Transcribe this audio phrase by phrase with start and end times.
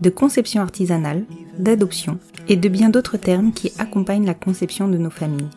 [0.00, 1.24] de conception artisanale,
[1.58, 2.18] d'adoption
[2.48, 5.50] et de bien d'autres termes qui accompagnent la conception de nos familles.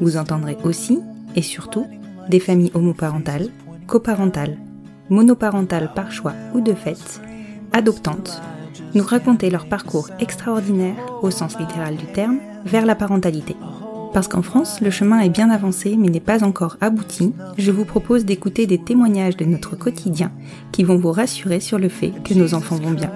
[0.00, 1.00] Vous entendrez aussi,
[1.36, 1.86] et surtout,
[2.28, 3.50] des familles homoparentales,
[3.86, 4.58] coparentales,
[5.08, 7.20] monoparentales par choix ou de fait,
[7.72, 8.40] adoptantes,
[8.94, 13.56] nous raconter leur parcours extraordinaire, au sens littéral du terme, vers la parentalité.
[14.12, 17.84] Parce qu'en France, le chemin est bien avancé mais n'est pas encore abouti, je vous
[17.84, 20.32] propose d'écouter des témoignages de notre quotidien
[20.72, 23.12] qui vont vous rassurer sur le fait que nos enfants vont bien.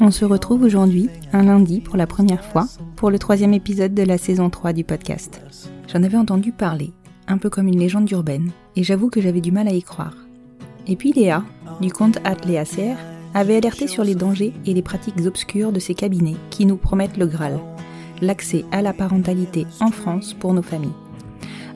[0.00, 4.02] On se retrouve aujourd'hui, un lundi pour la première fois, pour le troisième épisode de
[4.02, 5.40] la saison 3 du podcast.
[5.86, 6.92] J'en avais entendu parler,
[7.28, 10.16] un peu comme une légende urbaine, et j'avoue que j'avais du mal à y croire.
[10.88, 11.44] Et puis Léa,
[11.80, 12.98] du compte Atléa CR,
[13.34, 17.16] avait alerté sur les dangers et les pratiques obscures de ces cabinets qui nous promettent
[17.16, 17.58] le Graal,
[18.20, 20.90] l'accès à la parentalité en France pour nos familles.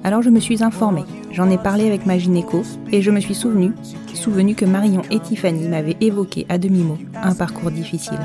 [0.04, 2.62] Alors je me suis informée, j'en ai parlé avec ma gynéco
[2.92, 3.72] et je me suis souvenu,
[4.16, 8.18] souvenu que Marion et Tiffany m'avaient évoqué à demi-mot un parcours difficile.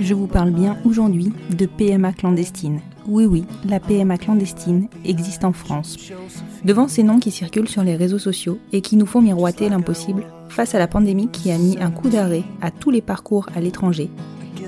[0.00, 2.80] Je vous parle bien aujourd'hui de PMA clandestine.
[3.08, 5.96] Oui oui, la PMA clandestine existe en France.
[6.64, 10.24] Devant ces noms qui circulent sur les réseaux sociaux et qui nous font miroiter l'impossible,
[10.48, 13.60] face à la pandémie qui a mis un coup d'arrêt à tous les parcours à
[13.60, 14.10] l'étranger,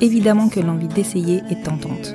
[0.00, 2.14] évidemment que l'envie d'essayer est tentante.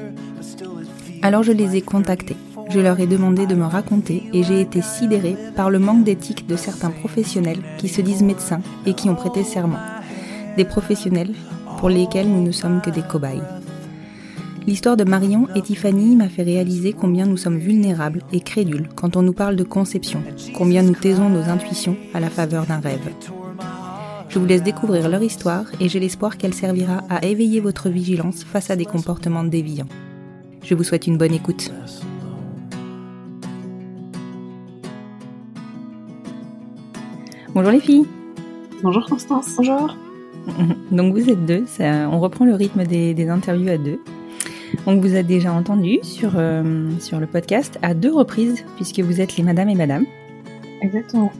[1.21, 2.37] Alors je les ai contactés.
[2.69, 6.47] Je leur ai demandé de me raconter et j'ai été sidérée par le manque d'éthique
[6.47, 9.79] de certains professionnels qui se disent médecins et qui ont prêté serment.
[10.55, 11.33] Des professionnels
[11.79, 13.41] pour lesquels nous ne sommes que des cobayes.
[14.65, 19.17] L'histoire de Marion et Tiffany m'a fait réaliser combien nous sommes vulnérables et crédules quand
[19.17, 20.21] on nous parle de conception,
[20.55, 23.09] combien nous taisons nos intuitions à la faveur d'un rêve.
[24.29, 28.43] Je vous laisse découvrir leur histoire et j'ai l'espoir qu'elle servira à éveiller votre vigilance
[28.43, 29.87] face à des comportements déviants.
[30.63, 31.71] Je vous souhaite une bonne écoute.
[37.53, 38.05] Bonjour les filles.
[38.81, 39.55] Bonjour Constance.
[39.57, 39.95] Bonjour.
[40.91, 43.99] Donc vous êtes deux, ça- on reprend le rythme des, des interviews à deux.
[44.85, 49.21] On vous a déjà entendu sur, euh, sur le podcast à deux reprises puisque vous
[49.21, 50.05] êtes les madame et madame.
[50.81, 51.31] Exactement.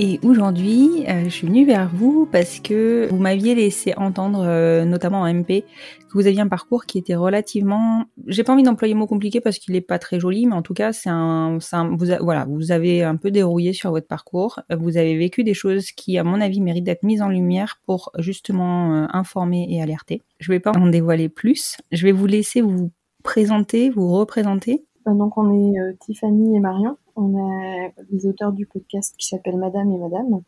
[0.00, 4.84] Et aujourd'hui, euh, je suis venue vers vous parce que vous m'aviez laissé entendre, euh,
[4.84, 8.04] notamment en MP, que vous aviez un parcours qui était relativement.
[8.26, 10.62] J'ai pas envie d'employer le mot compliqué parce qu'il est pas très joli, mais en
[10.62, 14.58] tout cas, c'est un, un- vous, voilà, vous avez un peu dérouillé sur votre parcours.
[14.76, 18.10] Vous avez vécu des choses qui, à mon avis, méritent d'être mises en lumière pour
[18.18, 20.22] justement euh, informer et alerter.
[20.40, 21.76] Je vais pas en dévoiler plus.
[21.92, 22.90] Je vais vous laisser vous
[23.22, 24.84] présenter, vous représenter.
[25.06, 26.96] Euh, Donc on est euh, Tiffany et Marion.
[27.16, 30.42] On est les auteurs du podcast qui s'appelle Madame et Madame.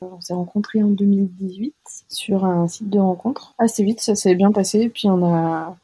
[0.00, 1.74] On s'est rencontrés en 2018
[2.08, 3.54] sur un site de rencontre.
[3.58, 4.88] Assez vite, ça s'est bien passé.
[4.90, 5.76] Puis on a,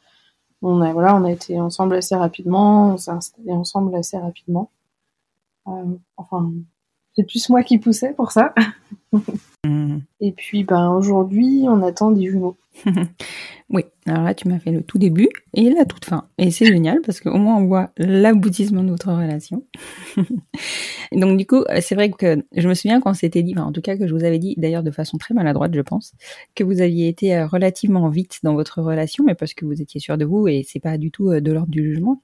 [0.61, 2.93] on a, voilà, on a été ensemble assez rapidement.
[2.93, 4.69] On s'est installés ensemble assez rapidement.
[5.67, 6.51] Euh, enfin,
[7.15, 8.53] c'est plus moi qui poussais pour ça.
[10.21, 12.57] Et puis, ben aujourd'hui, on attend des jumeaux.
[13.73, 16.27] Oui, alors là tu m'as fait le tout début et la toute fin.
[16.37, 19.63] Et c'est génial parce qu'au moins on voit l'aboutissement de notre relation.
[21.13, 23.79] Donc du coup, c'est vrai que je me souviens quand s'était dit, enfin, en tout
[23.79, 26.13] cas que je vous avais dit, d'ailleurs de façon très maladroite je pense,
[26.53, 30.01] que vous aviez été euh, relativement vite dans votre relation, mais parce que vous étiez
[30.01, 32.21] sûr de vous et c'est pas du tout euh, de l'ordre du jugement.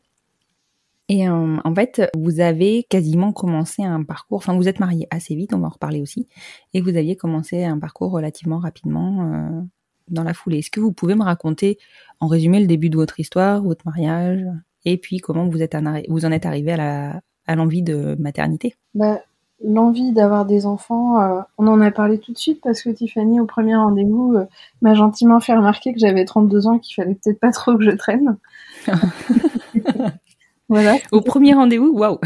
[1.10, 5.36] Et euh, en fait, vous avez quasiment commencé un parcours, enfin vous êtes mariés assez
[5.36, 6.28] vite, on va en reparler aussi,
[6.74, 9.22] et vous aviez commencé un parcours relativement rapidement.
[9.22, 9.62] euh,
[10.10, 10.60] dans la foulée.
[10.60, 11.78] Est-ce que vous pouvez me raconter
[12.20, 14.42] en résumé le début de votre histoire, votre mariage,
[14.86, 18.16] et puis comment vous, êtes en, vous en êtes arrivé à, la, à l'envie de
[18.20, 18.76] maternité?
[18.96, 19.20] Bah,
[19.64, 23.40] L'envie d'avoir des enfants, euh, on en a parlé tout de suite parce que Tiffany,
[23.40, 24.46] au premier rendez-vous, euh,
[24.84, 27.84] m'a gentiment fait remarquer que j'avais 32 ans et qu'il fallait peut-être pas trop que
[27.84, 28.38] je traîne.
[30.70, 30.98] voilà.
[31.12, 32.20] Au premier rendez-vous, waouh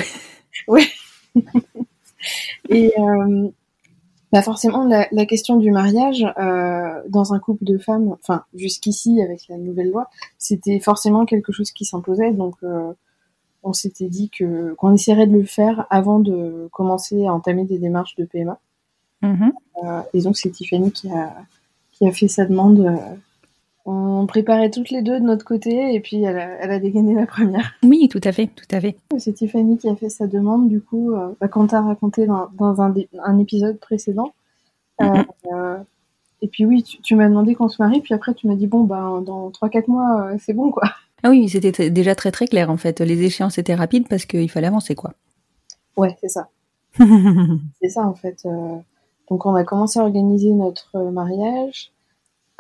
[0.67, 0.87] Oui.
[2.69, 3.49] et euh,
[4.31, 9.21] bah forcément, la, la, question du mariage euh, dans un couple de femmes, enfin jusqu'ici
[9.21, 12.31] avec la nouvelle loi, c'était forcément quelque chose qui s'imposait.
[12.31, 12.93] Donc, euh,
[13.63, 17.77] on s'était dit que qu'on essaierait de le faire avant de commencer à entamer des
[17.77, 18.59] démarches de PMA.
[19.21, 20.03] Mm-hmm.
[20.13, 21.31] Et donc, c'est Tiffany qui a
[21.91, 22.99] qui a fait sa demande.
[23.87, 26.79] Euh, on préparait toutes les deux de notre côté et puis elle a, elle a
[26.79, 27.73] dégainé la première.
[27.83, 28.95] Oui, tout à fait, tout à fait.
[29.17, 32.49] C'est Tiffany qui a fait sa demande du coup, euh, bah, quand t'as raconté dans,
[32.53, 32.93] dans un,
[33.23, 34.33] un, épisode précédent.
[34.99, 35.25] Mm-hmm.
[35.51, 35.77] Euh,
[36.41, 38.67] et puis oui, tu, tu m'as demandé qu'on se marie, puis après tu m'as dit
[38.67, 40.83] bon bah dans 3-4 mois euh, c'est bon quoi.
[41.23, 42.99] Ah oui, c'était déjà très très clair en fait.
[42.99, 45.13] Les échéances étaient rapides parce qu'il fallait avancer quoi.
[45.95, 46.49] Ouais, c'est ça.
[47.81, 48.39] c'est ça en fait.
[48.45, 48.77] Euh,
[49.29, 51.91] donc on a commencé à organiser notre mariage.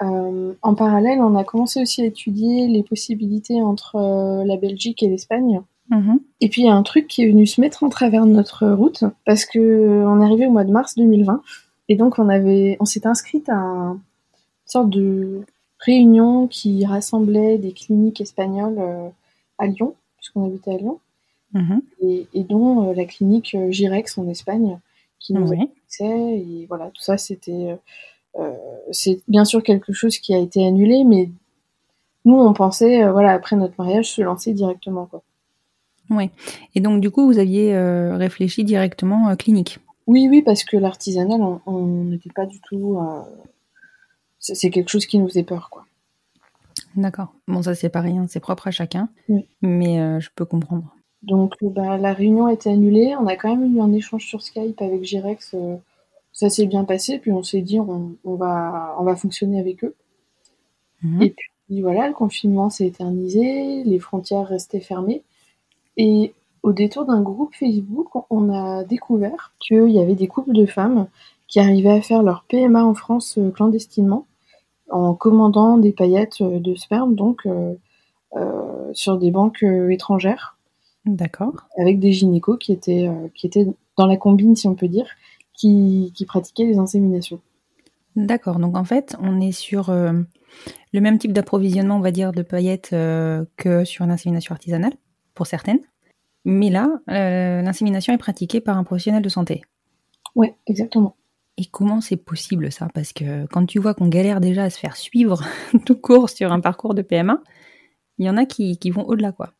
[0.01, 5.03] Euh, en parallèle, on a commencé aussi à étudier les possibilités entre euh, la Belgique
[5.03, 5.61] et l'Espagne.
[5.91, 6.19] Mm-hmm.
[6.39, 8.31] Et puis il y a un truc qui est venu se mettre en travers de
[8.31, 11.41] notre route parce que on est arrivé au mois de mars 2020
[11.89, 13.99] et donc on avait, on s'est inscrite à un, une
[14.65, 15.41] sorte de
[15.79, 19.09] réunion qui rassemblait des cliniques espagnoles euh,
[19.57, 20.99] à Lyon puisqu'on habitait à Lyon
[21.53, 21.81] mm-hmm.
[22.01, 24.79] et, et, dont euh, la clinique euh, Girex en Espagne
[25.19, 27.75] qui nous accès et voilà tout ça c'était euh,
[28.91, 31.29] c'est bien sûr quelque chose qui a été annulé, mais
[32.25, 35.21] nous, on pensait, euh, voilà, après notre mariage, se lancer directement, quoi.
[36.09, 36.29] Oui.
[36.75, 41.39] Et donc, du coup, vous aviez euh, réfléchi directement clinique Oui, oui, parce que l'artisanal,
[41.65, 42.99] on n'était pas du tout.
[44.39, 45.85] c'est quelque chose qui nous faisait peur, quoi.
[46.95, 47.33] D'accord.
[47.47, 49.45] Bon, ça, c'est pas rien, c'est propre à chacun, oui.
[49.61, 50.93] mais je peux comprendre.
[51.23, 53.15] Donc, bah, la réunion a été annulée.
[53.17, 55.55] On a quand même eu un échange sur Skype avec Girex
[56.41, 59.83] ça s'est bien passé, puis on s'est dit on, on, va, on va fonctionner avec
[59.83, 59.93] eux.
[61.03, 61.21] Mmh.
[61.21, 65.21] Et puis voilà, le confinement s'est éternisé, les frontières restaient fermées.
[65.97, 66.33] Et
[66.63, 71.07] au détour d'un groupe Facebook, on a découvert qu'il y avait des couples de femmes
[71.47, 74.25] qui arrivaient à faire leur PMA en France euh, clandestinement
[74.89, 77.75] en commandant des paillettes de sperme, donc euh,
[78.35, 80.57] euh, sur des banques euh, étrangères.
[81.05, 81.67] D'accord.
[81.77, 83.67] Avec des gynécos qui étaient, euh, qui étaient
[83.97, 85.07] dans la combine, si on peut dire,
[85.61, 87.39] qui, qui pratiquaient les inséminations.
[88.15, 90.13] D'accord, donc en fait, on est sur euh,
[90.91, 94.93] le même type d'approvisionnement, on va dire, de paillettes euh, que sur une insémination artisanale,
[95.35, 95.79] pour certaines.
[96.43, 99.61] Mais là, euh, l'insémination est pratiquée par un professionnel de santé.
[100.35, 101.15] Oui, exactement.
[101.57, 102.87] Et comment c'est possible ça?
[102.93, 105.43] Parce que quand tu vois qu'on galère déjà à se faire suivre
[105.85, 107.41] tout court sur un parcours de PMA,
[108.17, 109.53] il y en a qui, qui vont au-delà, quoi.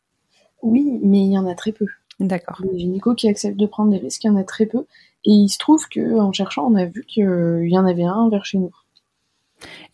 [0.62, 1.86] Oui, mais il y en a très peu.
[2.18, 2.60] D'accord.
[2.70, 4.86] Les gynécos qui acceptent de prendre des risques, il y en a très peu.
[5.24, 8.28] Et il se trouve que en cherchant, on a vu qu'il y en avait un
[8.28, 8.74] vers chez nous.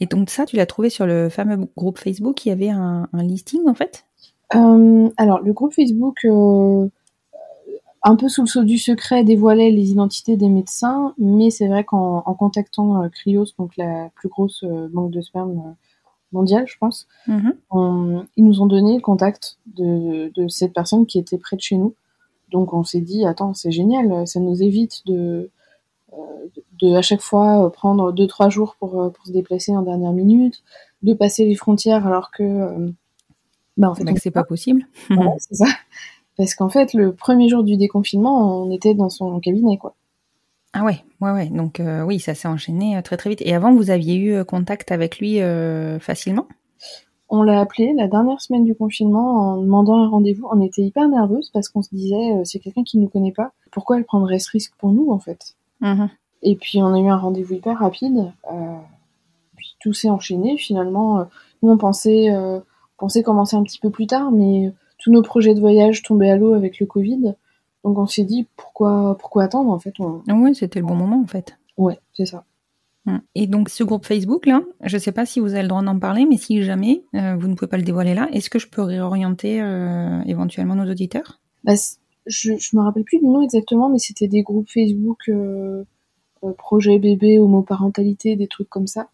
[0.00, 3.08] Et donc ça, tu l'as trouvé sur le fameux groupe Facebook, il y avait un,
[3.12, 4.06] un listing en fait?
[4.54, 6.88] Euh, Alors le groupe Facebook, euh,
[8.02, 11.84] un peu sous le sceau du secret, dévoilait les identités des médecins, mais c'est vrai
[11.84, 15.74] qu'en en contactant euh, Cryos, donc la plus grosse euh, banque de sperme
[16.32, 17.06] mondiale, je pense,
[17.70, 21.62] on, ils nous ont donné le contact de, de cette personne qui était près de
[21.62, 21.94] chez nous.
[22.50, 25.50] Donc on s'est dit, attends, c'est génial, ça nous évite de,
[26.12, 26.16] euh,
[26.80, 30.62] de à chaque fois prendre deux trois jours pour, pour se déplacer en dernière minute,
[31.02, 32.90] de passer les frontières alors que, euh,
[33.76, 34.86] bah en fait, c'est pas possible.
[35.10, 35.66] voilà, c'est ça.
[36.36, 39.94] Parce qu'en fait, le premier jour du déconfinement, on était dans son cabinet, quoi.
[40.72, 41.46] Ah ouais, ouais, ouais.
[41.46, 43.42] Donc euh, oui, ça s'est enchaîné très très vite.
[43.42, 46.46] Et avant, vous aviez eu contact avec lui euh, facilement?
[47.28, 50.48] On l'a appelé la dernière semaine du confinement en demandant un rendez-vous.
[50.50, 53.32] On était hyper nerveuse parce qu'on se disait euh, c'est quelqu'un qui ne nous connaît
[53.32, 53.52] pas.
[53.70, 55.56] Pourquoi elle prendrait ce risque pour nous en fait?
[55.80, 56.06] Mmh.
[56.42, 58.32] Et puis on a eu un rendez-vous hyper rapide.
[58.50, 58.76] Euh,
[59.56, 60.56] puis tout s'est enchaîné.
[60.56, 61.24] Finalement, euh,
[61.62, 65.22] nous on pensait, euh, on pensait commencer un petit peu plus tard, mais tous nos
[65.22, 67.34] projets de voyage tombaient à l'eau avec le Covid.
[67.84, 69.94] Donc on s'est dit pourquoi, pourquoi attendre en fait.
[70.00, 70.22] On...
[70.28, 71.56] Oui, c'était le bon moment en fait.
[71.76, 72.44] Ouais, c'est ça.
[73.34, 75.82] Et donc ce groupe Facebook là, je ne sais pas si vous avez le droit
[75.82, 78.58] d'en parler, mais si jamais euh, vous ne pouvez pas le dévoiler là, est-ce que
[78.58, 81.40] je peux réorienter euh, éventuellement nos auditeurs?
[81.64, 81.72] Bah,
[82.26, 85.84] Je ne me rappelle plus du nom exactement, mais c'était des groupes Facebook euh,
[86.58, 89.08] projet bébé, homoparentalité, des trucs comme ça.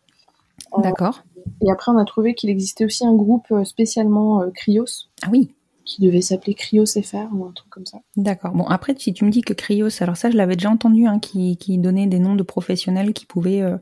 [0.78, 1.22] D'accord.
[1.62, 5.08] Et après on a trouvé qu'il existait aussi un groupe spécialement Cryos.
[5.22, 5.54] Ah oui.
[5.84, 7.98] Qui devait s'appeler cryocéphère ou un truc comme ça.
[8.16, 8.52] D'accord.
[8.52, 11.18] Bon, après, si tu me dis que Cryos, alors ça, je l'avais déjà entendu, hein,
[11.18, 13.76] qui, qui donnait des noms de professionnels qui pouvaient, euh,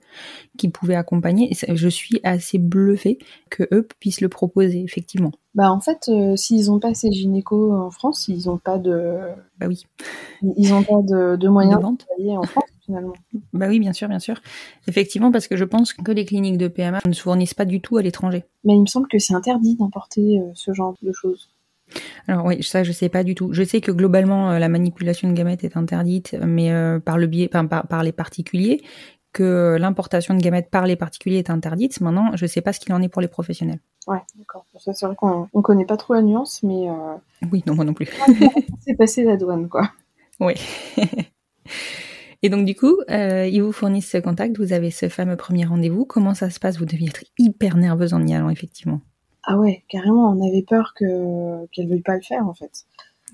[0.58, 1.50] qui pouvaient accompagner.
[1.50, 3.18] Et ça- je suis assez bluffée
[3.50, 5.30] que eux puissent le proposer, effectivement.
[5.54, 9.18] Bah en fait, euh, s'ils ont pas ces gynécos en France, ils ont pas de,
[9.58, 9.84] Bah oui.
[10.56, 12.06] ils ont pas de, de moyens De vente.
[12.06, 13.12] travailler en France finalement.
[13.52, 14.40] Bah oui, bien sûr, bien sûr.
[14.88, 17.80] Effectivement, parce que je pense que les cliniques de PMA ne se fournissent pas du
[17.82, 18.44] tout à l'étranger.
[18.64, 21.50] Mais il me semble que c'est interdit d'importer euh, ce genre de choses.
[22.28, 23.52] Alors oui, ça je sais pas du tout.
[23.52, 27.26] Je sais que globalement euh, la manipulation de gamètes est interdite, mais euh, par le
[27.26, 28.82] biais, enfin, par, par les particuliers,
[29.32, 32.00] que euh, l'importation de gamètes par les particuliers est interdite.
[32.00, 33.80] Maintenant, je sais pas ce qu'il en est pour les professionnels.
[34.06, 34.64] Ouais, d'accord.
[34.78, 37.14] Ça c'est vrai qu'on on connaît pas trop la nuance, mais euh,
[37.50, 38.08] Oui, non moi non plus.
[38.84, 39.90] c'est passé la douane quoi.
[40.40, 40.54] Oui.
[42.42, 45.64] Et donc du coup, euh, ils vous fournissent ce contact, vous avez ce fameux premier
[45.64, 46.04] rendez-vous.
[46.04, 46.78] Comment ça se passe?
[46.78, 49.00] Vous deviez être hyper nerveuse en y allant, effectivement.
[49.44, 52.84] Ah ouais, carrément, on avait peur que qu'elle veuille pas le faire en fait.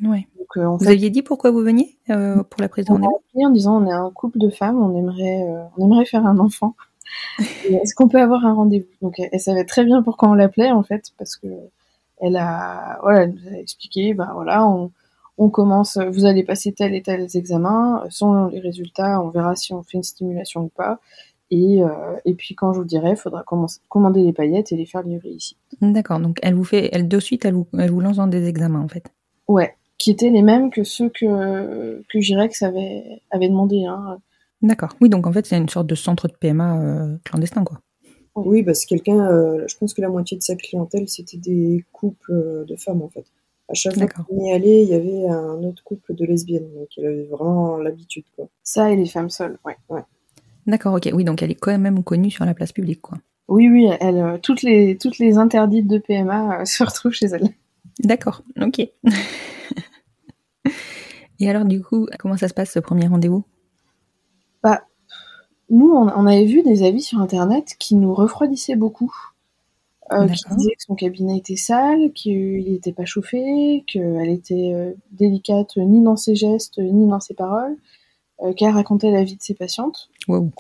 [0.02, 0.26] Ouais.
[0.38, 2.92] Donc euh, en Vous fait, aviez dit pourquoi vous veniez euh, pour la prise de
[2.92, 3.20] rendez-vous?
[3.44, 6.38] en disant on est un couple de femmes, on aimerait euh, on aimerait faire un
[6.38, 6.74] enfant.
[7.38, 8.86] Est-ce qu'on peut avoir un rendez-vous?
[9.02, 11.48] Donc elle, elle savait très bien pourquoi on l'appelait en fait parce que
[12.20, 14.90] elle a voilà, elle nous a expliqué ben voilà, on
[15.36, 19.72] on commence vous allez passer tel et tel examen, selon les résultats, on verra si
[19.72, 20.98] on fait une stimulation ou pas.
[21.50, 24.76] Et, euh, et puis quand je vous dirai, il faudra commencer- commander les paillettes et
[24.76, 25.56] les faire livrer ici.
[25.80, 26.20] D'accord.
[26.20, 28.80] Donc elle vous fait, elle de suite, elle vous, elle vous lance dans des examens
[28.80, 29.10] en fait.
[29.48, 33.84] Ouais, qui étaient les mêmes que ceux que, que Girex avait, avait demandé.
[33.84, 34.18] Hein.
[34.60, 34.90] D'accord.
[35.00, 37.80] Oui, donc en fait c'est une sorte de centre de PMA euh, clandestin quoi.
[38.44, 41.84] Oui, parce que quelqu'un, euh, je pense que la moitié de sa clientèle, c'était des
[41.92, 43.24] couples de femmes, en fait.
[43.68, 46.88] À chaque fois qu'on y allait, il y avait un autre couple de lesbiennes, donc
[46.96, 48.48] elle avait vraiment l'habitude, quoi.
[48.62, 49.76] Ça et les femmes seules, ouais.
[50.68, 50.94] D'accord.
[50.94, 51.08] Ok.
[51.12, 53.18] Oui, donc elle est quand même connue sur la place publique quoi.
[53.48, 57.26] Oui, oui, elle, euh, toutes, les, toutes les interdites de PMA euh, se retrouvent chez
[57.26, 57.48] elle.
[58.00, 58.42] D'accord.
[58.60, 58.78] Ok.
[61.40, 63.44] Et alors du coup, comment ça se passe ce premier rendez-vous?
[64.62, 64.82] Bah,
[65.70, 69.14] nous, on, on avait vu des avis sur Internet qui nous refroidissaient beaucoup.
[70.12, 75.76] Euh, qui disaient que son cabinet était sale, qu'il n'était pas chauffé, qu'elle était délicate
[75.76, 77.76] ni dans ses gestes ni dans ses paroles,
[78.42, 80.10] euh, qu'elle racontait la vie de ses patientes.
[80.28, 80.50] Wow.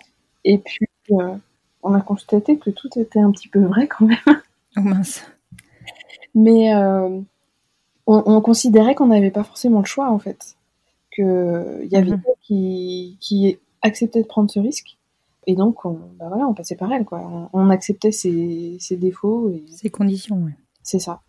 [0.44, 1.36] Et puis, euh,
[1.82, 4.42] on a constaté que tout était un petit peu vrai quand même.
[4.76, 5.24] Oh mince.
[6.34, 7.20] Mais euh,
[8.06, 10.56] on, on considérait qu'on n'avait pas forcément le choix, en fait.
[11.14, 14.98] Qu'il y avait des qui, qui acceptaient de prendre ce risque.
[15.46, 17.20] Et donc, on, bah voilà, on passait par elle, quoi.
[17.20, 20.36] On, on acceptait ses, ses défauts, et Ces conditions.
[20.44, 20.54] Ouais.
[20.82, 21.22] c'est ça.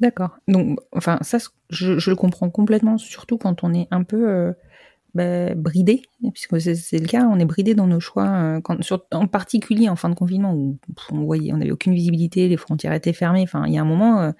[0.00, 0.38] D'accord.
[0.48, 1.36] Donc, enfin, ça,
[1.68, 4.52] je, je le comprends complètement, surtout quand on est un peu euh,
[5.14, 6.02] bah, bridé,
[6.32, 9.88] puisque c'est le cas, on est bridé dans nos choix, euh, quand, sur- en particulier
[9.88, 13.12] en fin de confinement, où pff, on voyait, on n'avait aucune visibilité, les frontières étaient
[13.12, 13.42] fermées.
[13.42, 14.32] Enfin, il y a un moment, euh,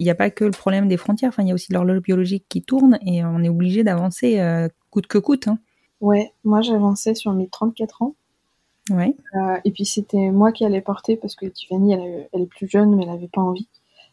[0.00, 2.00] il n'y a pas que le problème des frontières, enfin, il y a aussi l'horloge
[2.00, 5.48] biologique qui tourne, et on est obligé d'avancer euh, coûte que coûte.
[5.48, 5.58] Hein.
[6.00, 8.14] Ouais, moi, j'avançais sur mes 34 ans.
[8.90, 9.14] Ouais.
[9.34, 12.68] Euh, et puis, c'était moi qui allais porter, parce que Tiffany, elle, elle est plus
[12.68, 13.68] jeune, mais elle n'avait pas envie.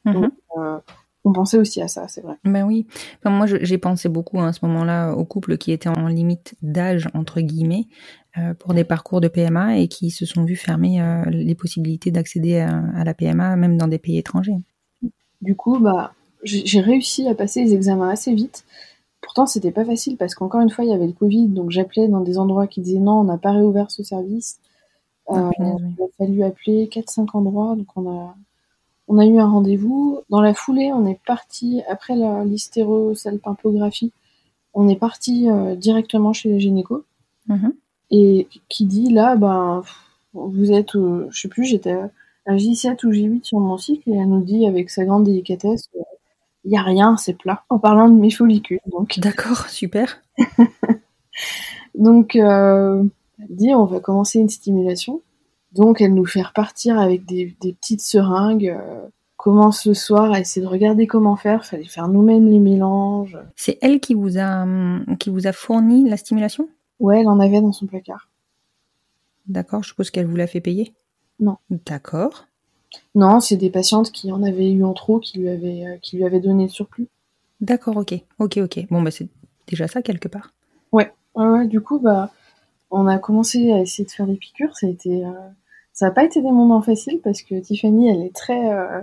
[0.05, 0.31] Mhm.
[0.57, 0.79] Euh,
[1.23, 2.35] on pensait aussi à ça, c'est vrai.
[2.43, 2.87] Ben oui.
[3.19, 6.55] Enfin, moi, j'ai pensé beaucoup hein, à ce moment-là aux couples qui étaient en limite
[6.61, 7.85] d'âge, entre guillemets,
[8.37, 12.11] euh, pour des parcours de PMA et qui se sont vus fermer euh, les possibilités
[12.11, 14.57] d'accéder à, à la PMA, même dans des pays étrangers.
[15.41, 16.13] Du coup, bah,
[16.43, 18.63] j'ai réussi à passer les examens assez vite.
[19.21, 22.07] Pourtant, c'était pas facile parce qu'encore une fois, il y avait le Covid, donc j'appelais
[22.07, 24.59] dans des endroits qui disaient non, on n'a pas réouvert ce service.
[25.29, 25.93] Ah, Euh, oui.
[25.97, 28.35] il a fallu appeler 4-5 endroits, donc on a,
[29.13, 30.21] on a eu un rendez-vous.
[30.29, 34.11] Dans la foulée, on est parti, après la- l'hystérosalpingographie,
[34.73, 37.03] on est parti euh, directement chez les gynéco
[37.47, 37.73] Mhm.
[38.11, 39.83] et qui dit là, ben,
[40.33, 41.97] vous êtes, euh, je sais plus, j'étais
[42.45, 45.89] à J7 ou J8 sur mon cycle et elle nous dit avec sa grande délicatesse,
[45.97, 46.01] euh,
[46.63, 47.63] il y a rien, c'est plat.
[47.69, 49.19] En parlant de mes follicules, donc.
[49.19, 50.21] D'accord, super.
[51.95, 53.03] Donc, euh,
[53.39, 55.21] elle dit, on va commencer une stimulation.
[55.73, 58.69] Donc, elle nous fait repartir avec des, des petites seringues.
[58.69, 61.65] euh, commence le soir à essayer de regarder comment faire.
[61.65, 63.39] Fallait faire nous-mêmes les mélanges.
[63.55, 66.69] C'est elle qui vous a hum, qui vous a fourni la stimulation?
[66.99, 68.29] Ouais, elle en avait dans son placard.
[69.47, 70.93] D'accord, je suppose qu'elle vous l'a fait payer?
[71.39, 71.57] Non.
[71.71, 72.45] D'accord.
[73.15, 76.17] Non, c'est des patientes qui en avaient eu en trop, qui lui avaient, euh, qui
[76.17, 77.07] lui avaient donné le surplus.
[77.61, 78.13] D'accord, ok.
[78.37, 78.85] Ok, ok.
[78.91, 79.27] Bon, bah c'est
[79.67, 80.53] déjà ça quelque part.
[80.91, 82.29] Ouais, ouais, du coup, bah,
[82.91, 84.75] on a commencé à essayer de faire des piqûres.
[84.77, 85.31] Ça a été, euh,
[85.93, 89.01] ça n'a pas été des moments faciles parce que Tiffany, elle est très, euh,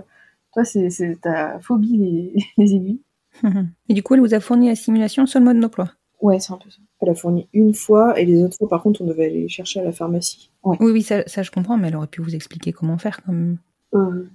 [0.53, 0.89] toi, c'est,
[1.21, 3.01] ta phobie les, les aiguilles.
[3.89, 5.91] Et du coup, elle vous a fourni la stimulation sur le mode d'emploi
[6.21, 6.79] Ouais, c'est un peu ça.
[7.01, 9.79] Elle a fourni une fois, et les autres fois, par contre, on devait aller chercher
[9.79, 10.51] à la pharmacie.
[10.63, 13.23] Oui, oui, ça, ça je comprends, mais elle aurait pu vous expliquer comment faire.
[13.23, 13.57] Comme...
[13.93, 14.27] Euh,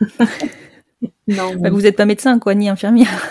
[1.28, 3.28] Non, Bah, vous n'êtes pas médecin, quoi, ni infirmière.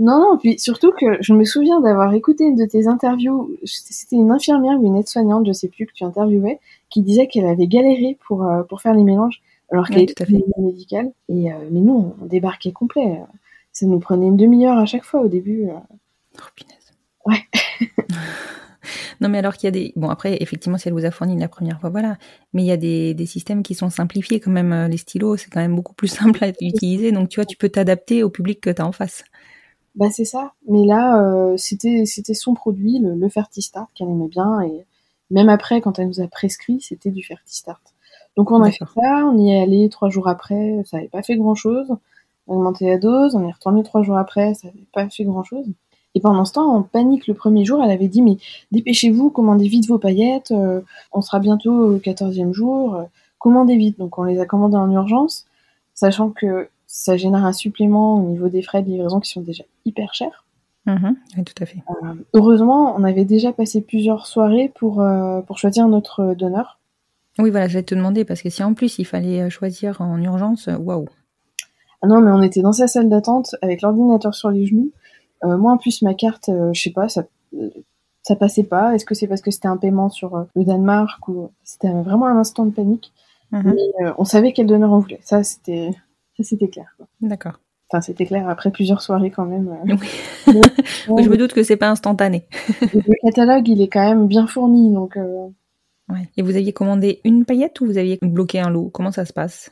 [0.00, 4.16] Non, non, puis surtout que je me souviens d'avoir écouté une de tes interviews, c'était
[4.16, 6.58] une infirmière ou une aide-soignante, je sais plus, que tu interviewais,
[6.90, 10.14] qui disait qu'elle avait galéré pour, euh, pour faire les mélanges, alors qu'elle Ouais, était
[10.14, 10.44] tout à fait.
[10.58, 11.12] médicale.
[11.28, 13.20] Et, euh, mais nous, on débarquait complet.
[13.72, 15.68] Ça nous prenait une demi-heure à chaque fois au début.
[15.68, 15.74] euh.
[16.38, 16.92] Oh, punaise.
[17.24, 17.40] Ouais.
[19.20, 19.92] non, mais alors qu'il y a des.
[19.96, 22.18] Bon, après, effectivement, si elle vous a fourni la première fois, voilà.
[22.52, 24.72] Mais il y a des, des systèmes qui sont simplifiés quand même.
[24.72, 27.12] euh, Les stylos, c'est quand même beaucoup plus simple à utiliser.
[27.12, 29.24] Donc, tu vois, tu peux t'adapter au public que tu as en face.
[29.94, 30.52] Bah c'est ça.
[30.68, 34.60] Mais là, euh, c'était c'était son produit, le, le Fertistart, qu'elle aimait bien.
[34.62, 34.84] Et
[35.30, 37.80] même après, quand elle nous a prescrit, c'était du Fertistart.
[38.36, 39.02] Donc on a fait D'accord.
[39.02, 41.88] ça, on y est allé trois jours après, ça n'avait pas fait grand-chose.
[42.46, 45.24] On a augmenté la dose, on est retourné trois jours après, ça n'avait pas fait
[45.24, 45.66] grand-chose.
[46.14, 48.36] Et pendant ce temps, en panique le premier jour, elle avait dit mais
[48.70, 50.80] dépêchez-vous, commandez vite vos paillettes, euh,
[51.12, 53.02] on sera bientôt au 14e jour, euh,
[53.38, 53.98] commandez vite.
[53.98, 55.46] Donc on les a commandées en urgence,
[55.94, 59.64] sachant que ça génère un supplément au niveau des frais de livraison qui sont déjà
[59.86, 60.44] hyper chers.
[60.84, 61.16] Mhm.
[61.38, 61.82] Oui, tout à fait.
[61.88, 66.78] Euh, heureusement, on avait déjà passé plusieurs soirées pour, euh, pour choisir notre donneur.
[67.38, 70.20] Oui, voilà, j'allais te demander parce que si en plus il fallait euh, choisir en
[70.20, 71.06] urgence, waouh.
[72.02, 74.90] Ah non, mais on était dans sa salle d'attente avec l'ordinateur sur les genoux.
[75.44, 77.24] Euh, moi, en plus, ma carte, je sais pas, ça,
[78.22, 78.94] ça passait pas.
[78.94, 82.36] Est-ce que c'est parce que c'était un paiement sur le Danemark ou c'était vraiment un
[82.36, 83.12] instant de panique
[83.52, 83.74] Mhm.
[83.74, 85.20] Mais on savait quel donneur on voulait.
[85.22, 85.90] Ça, c'était,
[86.42, 86.86] ça, c'était clair.
[86.96, 87.06] quoi.
[87.20, 87.60] D'accord.
[87.90, 89.68] Enfin, c'était clair après plusieurs soirées quand même.
[89.68, 89.96] euh.
[90.00, 90.60] Oui.
[91.08, 92.46] Oui, je me doute que c'est pas instantané.
[92.80, 95.16] le catalogue, il est quand même bien fourni, donc.
[95.16, 95.48] euh,
[96.08, 96.28] Ouais.
[96.36, 98.90] Et vous aviez commandé une paillette ou vous aviez bloqué un lot?
[98.92, 99.70] Comment ça se passe?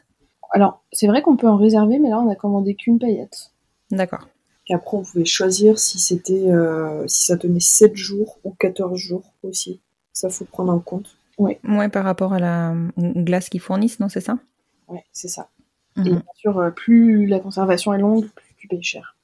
[0.53, 3.51] Alors, c'est vrai qu'on peut en réserver, mais là, on a commandé qu'une paillette.
[3.91, 4.29] D'accord.
[4.65, 9.33] Qu'après, on pouvait choisir si c'était euh, si ça tenait 7 jours ou 14 jours
[9.43, 9.81] aussi.
[10.13, 11.17] Ça, faut prendre en compte.
[11.39, 11.59] Ouais,
[11.93, 14.39] par rapport à la glace qu'ils fournissent, non, c'est ça?
[14.89, 15.49] Ouais, c'est ça.
[15.97, 16.07] Mhm.
[16.07, 19.17] Et bien sûr, euh, plus la conservation est longue, plus tu payes cher.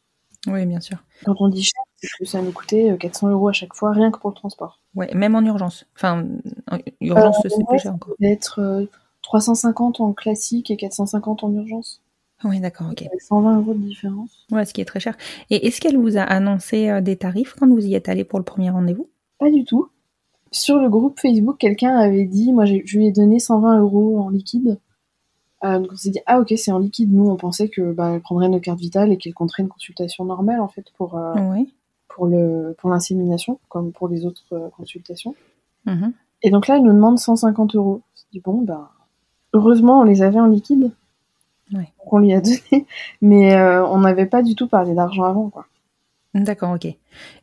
[0.46, 0.98] Oui, bien sûr.
[1.24, 3.92] Quand on dit cher, c'est que ça nous coûtait euh, 400 euros à chaque fois,
[3.92, 4.80] rien que pour le transport.
[4.94, 5.86] Ouais, même en urgence.
[5.96, 6.24] Enfin,
[6.70, 8.10] en urgence, Euh, c'est ouais, plus cher encore.
[8.10, 8.86] Ça devait être euh,
[9.22, 12.00] 350 en classique et 450 en urgence.
[12.44, 13.02] Oui, d'accord, ok.
[13.02, 14.46] Avec 120 euros de différence.
[14.52, 15.16] Ouais, ce qui est très cher.
[15.50, 18.38] Et est-ce qu'elle vous a annoncé euh, des tarifs quand vous y êtes allé pour
[18.38, 19.08] le premier rendez-vous?
[19.38, 19.88] Pas du tout.
[20.52, 24.28] Sur le groupe Facebook, quelqu'un avait dit, moi je lui ai donné 120 euros en
[24.28, 24.78] liquide.
[25.64, 27.12] Euh, donc on s'est dit, ah ok, c'est en liquide.
[27.12, 30.24] Nous, on pensait que bah, elle prendrait nos cartes vitales et qu'elle compterait une consultation
[30.24, 31.72] normale en fait pour, euh, Oui.
[32.08, 35.34] pour le pour l'insémination, comme pour les autres euh, consultations.
[35.86, 36.12] Mhm.
[36.42, 38.02] Et donc là, elle nous demande 150 euros.
[38.04, 38.88] On s'est dit, bon, ben,
[39.54, 40.90] heureusement, on les avait en liquide.
[41.72, 41.92] Ouais.
[41.98, 42.86] Donc on lui a donné.
[43.22, 45.66] Mais on n'avait pas du tout parlé d'argent avant, quoi.
[46.34, 46.84] D'accord, ok.
[46.84, 46.98] Et,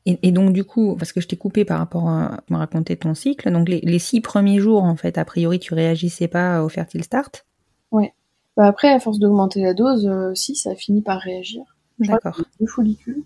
[0.06, 3.15] et donc du coup, parce que je t'ai coupé par rapport à me raconter ton
[3.15, 6.69] cycle, donc les, les six premiers jours, en fait, a priori, tu réagissais pas au
[6.69, 7.43] Fertile Start
[8.56, 11.63] Bah après, à force d'augmenter la dose, euh, si, ça a fini par réagir.
[11.97, 12.39] D'accord.
[12.60, 13.23] Deux follicules.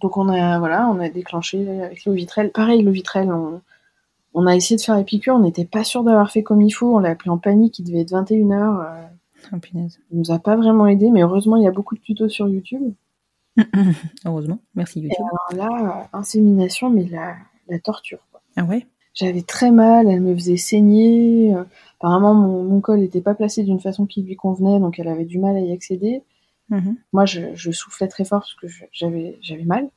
[0.00, 2.52] Donc on a, voilà, on a déclenché avec le vitrel.
[2.52, 3.60] Pareil, le vitrel, on,
[4.32, 5.34] on a essayé de faire la piqûre.
[5.34, 6.94] On n'était pas sûr d'avoir fait comme il faut.
[6.96, 7.80] On l'a appelé en panique.
[7.80, 8.52] Il devait être 21h.
[8.84, 9.06] Euh,
[9.54, 9.98] Oh, punaise.
[10.12, 11.10] il nous a pas vraiment aidé.
[11.10, 12.92] Mais heureusement, il y a beaucoup de tutos sur YouTube.
[14.26, 15.24] Heureusement, merci Et YouTube.
[15.54, 17.34] alors là, euh, insémination, mais la,
[17.68, 18.20] la torture.
[18.30, 18.42] quoi.
[18.56, 18.86] Ah ouais?
[19.14, 21.54] J'avais très mal, elle me faisait saigner.
[21.54, 21.64] euh,
[21.98, 25.24] apparemment, mon, mon col n'était pas placé d'une façon qui lui convenait, donc elle avait
[25.24, 26.22] du mal à y accéder.
[26.68, 26.96] Mhm.
[27.12, 29.88] Moi, je, je soufflais très fort parce que j'avais j'avais mal.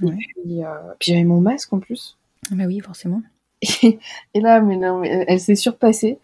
[0.00, 0.14] Ouais.
[0.14, 2.16] Et puis, euh, puis j'avais mon masque en plus.
[2.52, 3.22] Bah oui, forcément.
[3.62, 3.98] Et,
[4.34, 6.18] et là, mais non, mais elle, elle s'est surpassée.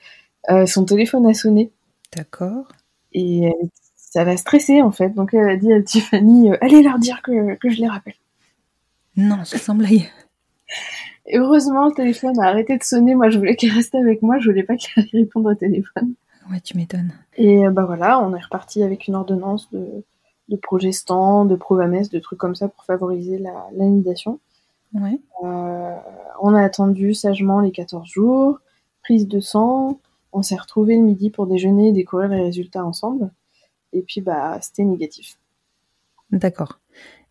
[0.51, 1.71] Euh, son téléphone a sonné
[2.17, 2.69] D'accord.
[3.13, 5.11] et elle- ça l'a stressée en fait.
[5.11, 8.15] Donc elle a dit à Tiffany, euh, allez leur dire que, que je les rappelle.
[9.17, 10.09] Non, ça semble blague.
[11.33, 13.15] Heureusement, le téléphone a arrêté de sonner.
[13.15, 14.39] Moi, je voulais qu'elle reste avec moi.
[14.39, 16.15] Je voulais pas qu'elle réponde au téléphone.
[16.51, 17.13] Ouais, tu m'étonnes.
[17.37, 20.05] Et euh, bah voilà, on est reparti avec une ordonnance de,
[20.49, 24.41] de progestan, de provamès, de trucs comme ça pour favoriser la, l'anidation.
[24.95, 25.21] Ouais.
[25.45, 25.97] Euh,
[26.41, 28.61] on a attendu sagement les 14 jours,
[29.03, 30.01] prise de sang,
[30.33, 33.31] on s'est retrouvés le midi pour déjeuner et découvrir les résultats ensemble.
[33.93, 35.39] Et puis bah c'était négatif.
[36.31, 36.79] D'accord.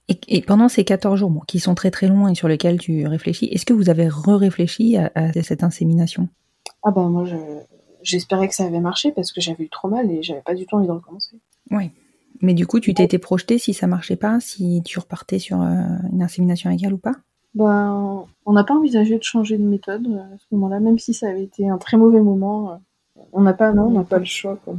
[0.09, 2.77] Et, et pendant ces 14 jours, bon, qui sont très très longs et sur lesquels
[2.79, 6.29] tu réfléchis, est-ce que vous avez re-réfléchi à, à cette insémination?
[6.83, 7.35] Ah bah moi je,
[8.03, 10.65] j'espérais que ça avait marché parce que j'avais eu trop mal et j'avais pas du
[10.65, 11.35] tout envie de recommencer.
[11.71, 11.91] Oui.
[12.41, 15.73] Mais du coup, tu t'étais projeté si ça marchait pas, si tu repartais sur euh,
[16.13, 17.13] une insémination égale ou pas?
[17.55, 21.15] Ben, on n'a pas envisagé de changer de méthode euh, à ce moment-là, même si
[21.15, 22.73] ça avait été un très mauvais moment.
[22.73, 24.57] euh, On n'a pas, non, on n'a pas le choix.
[24.63, 24.77] Quoi.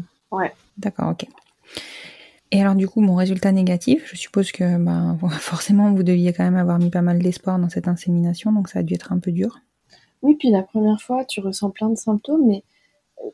[0.77, 1.27] D'accord, ok.
[2.51, 6.45] Et alors du coup, mon résultat négatif, je suppose que ben, forcément, vous deviez quand
[6.45, 9.19] même avoir mis pas mal d'espoir dans cette insémination, donc ça a dû être un
[9.19, 9.59] peu dur.
[10.23, 12.65] Oui, puis la première fois, tu ressens plein de symptômes, mais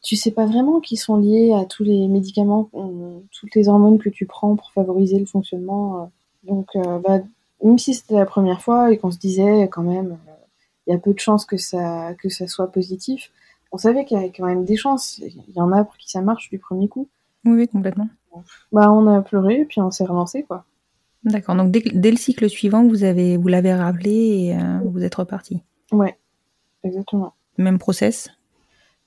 [0.03, 3.99] tu sais pas vraiment qu'ils sont liés à tous les médicaments, euh, toutes les hormones
[3.99, 6.03] que tu prends pour favoriser le fonctionnement.
[6.03, 6.07] euh.
[6.45, 7.21] Donc, euh, bah,
[7.63, 10.33] même si c'était la première fois et qu'on se disait quand même, euh,
[10.87, 13.31] il y a peu de chances que ça, que ça soit positif,
[13.73, 15.19] on savait qu'il y avait quand même des chances.
[15.19, 17.09] Il y en a pour qui ça marche du premier coup.
[17.45, 18.09] Oui, oui, complètement.
[18.73, 20.65] Bah, on a pleuré, puis on s'est relancé, quoi.
[21.25, 21.55] D'accord.
[21.57, 25.15] Donc dès, dès le cycle suivant, vous avez, vous l'avez rappelé et euh, vous êtes
[25.15, 25.63] reparti.
[25.91, 26.19] Ouais,
[26.83, 27.33] exactement.
[27.57, 28.29] Même process?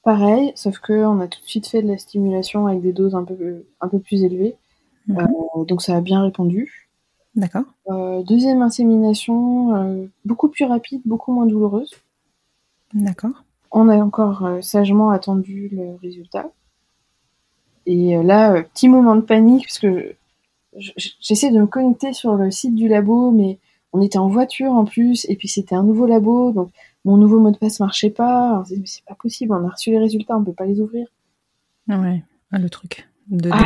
[0.04, 3.14] Pareil, sauf que on a tout de suite fait de la stimulation avec des doses
[3.14, 4.56] un peu, un peu plus élevées.
[5.08, 5.20] Mhm.
[5.20, 6.90] Euh, donc ça a bien répondu.
[7.36, 7.66] D'accord.
[7.90, 11.92] Euh, deuxième insémination, beaucoup plus rapide, beaucoup moins douloureuse.
[12.96, 13.44] D'accord.
[13.70, 16.50] On a encore sagement attendu le résultat.
[17.88, 20.14] Et euh, là, euh, petit moment de panique, parce que
[20.78, 23.58] je- je- j'essaie de me connecter sur le site du labo, mais
[23.94, 26.70] on était en voiture en plus, et puis c'était un nouveau labo, donc
[27.06, 28.50] mon nouveau mot de passe marchait pas.
[28.50, 30.54] Alors, on s'est dit, mais c'est pas possible, on a reçu les résultats, on peut
[30.54, 31.08] pas les ouvrir.
[31.88, 32.24] Ouais.
[32.52, 33.64] Ah, le truc de Ah.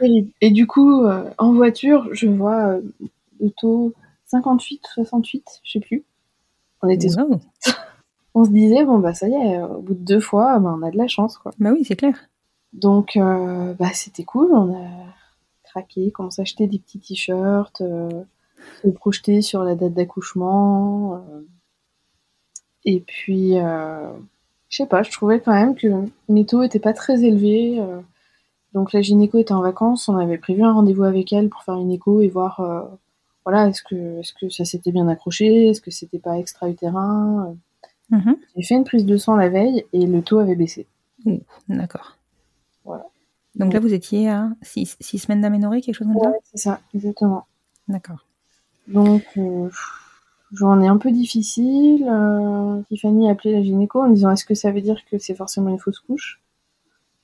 [0.00, 0.28] dingue.
[0.40, 2.80] Et du coup, euh, en voiture, je vois euh,
[3.40, 3.92] le taux
[4.26, 6.04] 58, 68, je sais plus.
[6.82, 7.40] On était, Wow.
[8.34, 10.82] on se disait bon bah ça y est, au bout de deux fois, bah, on
[10.82, 11.52] a de la chance quoi.
[11.58, 12.14] Bah oui, c'est clair.
[12.72, 14.88] Donc euh, bah c'était cool, on a
[15.64, 18.24] craqué, commencé à acheter des petits t-shirts, euh,
[18.82, 21.16] se projeter sur la date d'accouchement.
[21.16, 21.40] euh.
[22.84, 25.88] et puis, je sais pas, je trouvais quand même que
[26.28, 27.80] mes taux étaient pas très élevés.
[28.72, 31.76] donc la gynéco était en vacances, on avait prévu un rendez-vous avec elle pour faire
[31.76, 32.60] une écho et voir,
[33.44, 37.54] voilà, est-ce que, est-ce que ça s'était bien accroché, est-ce que c'était pas extra-utérin.
[38.10, 38.36] Mhm.
[38.56, 40.86] J'ai fait une prise de sang la veille et le taux avait baissé.
[41.68, 42.16] D'accord.
[42.84, 43.04] Voilà.
[43.54, 46.80] Donc là, vous étiez à 6 semaines d'aménorrhée, quelque chose comme ça Ouais, c'est ça,
[46.94, 47.46] exactement.
[47.88, 48.26] D'accord.
[48.88, 49.68] Donc, euh,
[50.52, 52.04] journée un peu difficile.
[52.08, 55.34] euh, Tiffany a appelé la gynéco en disant est-ce que ça veut dire que c'est
[55.34, 56.40] forcément une fausse couche?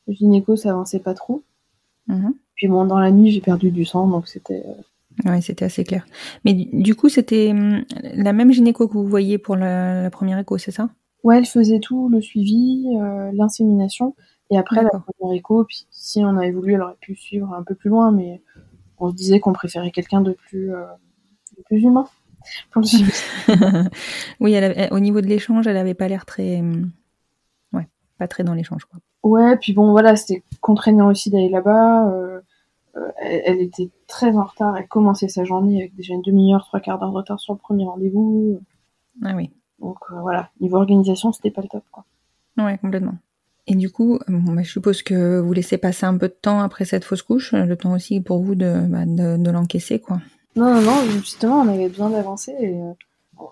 [0.06, 1.42] Le gynéco, ça avançait pas trop.
[2.06, 2.34] Mhm.
[2.54, 4.62] Puis bon, dans la nuit, j'ai perdu du sang, donc c'était.
[4.66, 4.82] euh,
[5.24, 6.06] Ouais, c'était assez clair.
[6.44, 10.10] Mais du, du coup, c'était hum, la même gynéco que vous voyez pour la, la
[10.10, 10.90] première écho, c'est ça?
[11.24, 14.14] Ouais, elle faisait tout, le suivi, euh, l'insémination,
[14.50, 15.64] et après la première écho.
[15.64, 18.42] Puis si on avait voulu, elle aurait pu suivre un peu plus loin, mais
[18.98, 20.84] on se disait qu'on préférait quelqu'un de plus, euh,
[21.56, 22.06] de plus humain.
[24.40, 26.60] Oui, elle avait- au niveau de l'échange, elle avait pas l'air très.
[26.60, 26.90] hum,
[27.72, 27.86] Ouais,
[28.18, 29.00] pas très dans l'échange, quoi.
[29.22, 32.08] Ouais, puis bon, voilà, c'était contraignant aussi d'aller là-bas.
[32.10, 32.40] euh,
[32.96, 34.76] euh, elle, elle était très en retard.
[34.76, 37.58] Elle commençait sa journée avec déjà une demi-heure, trois quarts d'heure de retard sur le
[37.58, 38.60] premier rendez-vous.
[39.24, 39.50] Ah oui.
[39.80, 41.84] Donc euh, voilà, niveau organisation, c'était pas le top.
[41.90, 42.04] Quoi.
[42.56, 43.14] Ouais, complètement.
[43.68, 46.60] Et du coup, bon, bah, je suppose que vous laissez passer un peu de temps
[46.60, 50.20] après cette fausse couche, le temps aussi pour vous de, bah, de, de l'encaisser, quoi.
[50.56, 52.54] Non, non, non, justement, on avait besoin d'avancer.
[52.58, 52.92] Et, euh,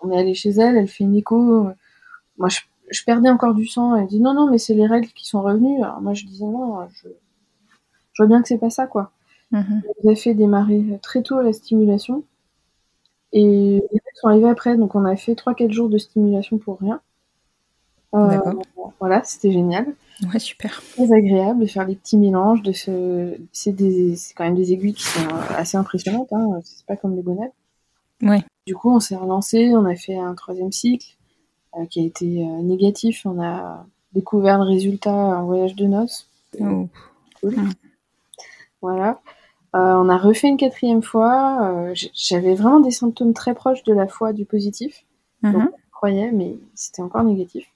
[0.03, 1.67] on est allé chez elle, elle fait une écho.
[2.37, 3.95] Moi, je, je perdais encore du sang.
[3.95, 5.81] Elle dit non, non, mais c'est les règles qui sont revenues.
[5.83, 7.07] Alors moi, je disais non, je,
[8.13, 9.11] je vois bien que c'est pas ça, quoi.
[9.53, 9.63] On
[10.03, 12.23] nous a fait démarrer très tôt la stimulation.
[13.31, 16.79] Et les règles sont arrivées après, donc on a fait 3-4 jours de stimulation pour
[16.79, 17.01] rien.
[18.15, 18.39] Euh.
[18.99, 19.85] Voilà, c'était génial.
[20.33, 20.81] Ouais, super.
[20.93, 22.61] Très agréable de faire les petits mélanges.
[22.63, 23.37] De ce...
[23.51, 24.15] C'est des...
[24.15, 26.59] c'est quand même des aiguilles qui sont euh, assez impressionnantes, hein.
[26.63, 27.51] c'est pas comme les bonnets.
[28.21, 28.43] Ouais.
[28.65, 31.15] Du coup, on s'est relancé, on a fait un troisième cycle
[31.77, 33.25] euh, qui a été euh, négatif.
[33.25, 36.29] On a découvert le résultat en voyage de noces.
[36.59, 36.87] Oh.
[37.39, 37.55] Cool.
[37.55, 37.71] Mm.
[38.81, 39.21] Voilà.
[39.75, 41.93] Euh, on a refait une quatrième fois.
[42.13, 45.05] J'avais vraiment des symptômes très proches de la fois du positif.
[45.43, 45.53] Mhm.
[45.53, 47.67] Donc, je croyais, mais c'était encore négatif.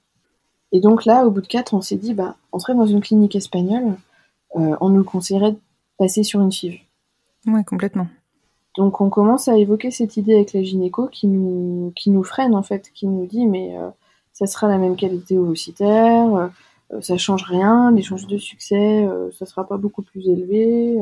[0.72, 3.02] Et donc là, au bout de quatre, on s'est dit, bah, on serait dans une
[3.02, 3.96] clinique espagnole,
[4.56, 5.60] euh, on nous conseillerait de
[5.98, 6.80] passer sur une FIV.
[7.48, 8.08] Ouais, complètement.
[8.78, 12.56] Donc on commence à évoquer cette idée avec la gynéco qui nous, qui nous freine
[12.56, 13.90] en fait, qui nous dit mais euh,
[14.32, 16.50] ça sera la même qualité ovocytaire,
[16.94, 21.02] euh, ça change rien, les chances de succès, euh, ça sera pas beaucoup plus élevé.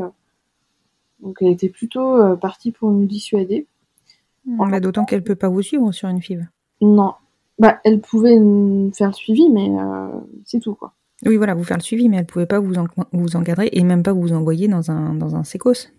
[1.19, 3.67] Donc elle était plutôt partie pour nous dissuader.
[4.81, 6.47] D'autant qu'elle peut pas vous suivre sur une FIV.
[6.81, 7.13] Non,
[7.59, 8.37] bah elle pouvait
[8.93, 10.07] faire le suivi mais euh,
[10.45, 10.93] c'est tout quoi.
[11.25, 13.83] Oui, voilà, vous faire le suivi, mais elle pouvait pas vous, en- vous encadrer et
[13.83, 15.89] même pas vous envoyer dans un, dans un sécos.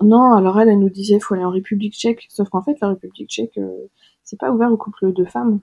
[0.00, 2.90] Non, alors elle, elle nous disait faut aller en République tchèque, sauf qu'en fait la
[2.90, 3.88] République tchèque euh,
[4.22, 5.58] c'est pas ouvert aux couples de femmes.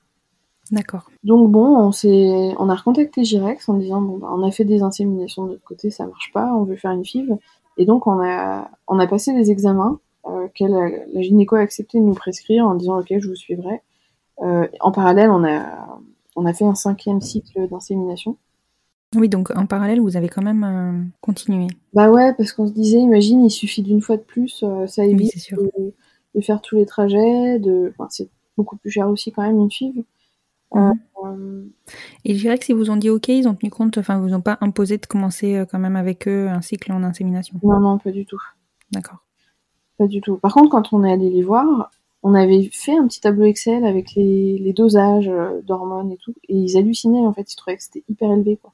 [0.71, 1.09] D'accord.
[1.23, 4.65] Donc bon, on s'est, on a recontacté Girex en disant bon bah, on a fait
[4.65, 7.37] des inséminations de notre côté, ça marche pas, on veut faire une FIV,
[7.77, 10.71] et donc on a, on a passé des examens euh, qu'elle,
[11.13, 13.81] la gynéco a accepté de nous prescrire en disant ok je vous suivrai.
[14.41, 15.99] Euh, en parallèle, on a,
[16.35, 18.37] on a fait un cinquième cycle d'insémination.
[19.15, 21.67] Oui, donc en parallèle, vous avez quand même euh, continué.
[21.93, 25.03] Bah ouais, parce qu'on se disait imagine il suffit d'une fois de plus, euh, ça
[25.03, 25.57] Oui, évite sûr.
[25.57, 25.71] de,
[26.35, 29.71] de faire tous les trajets, de, enfin, c'est beaucoup plus cher aussi quand même une
[29.71, 30.03] FIV.
[30.75, 30.91] Euh,
[32.25, 34.33] Et je dirais que si vous ont dit OK, ils ont tenu compte, enfin, vous
[34.33, 37.57] ont pas imposé de commencer quand même avec eux un cycle en insémination.
[37.63, 38.41] non, non, pas du tout.
[38.91, 39.19] D'accord.
[39.97, 40.35] Pas du tout.
[40.37, 41.89] Par contre, quand on est allé les voir,
[42.27, 46.33] on avait fait un petit tableau Excel avec les, les dosages euh, d'hormones et tout,
[46.49, 48.73] et ils hallucinaient en fait, ils trouvaient que c'était hyper élevé quoi.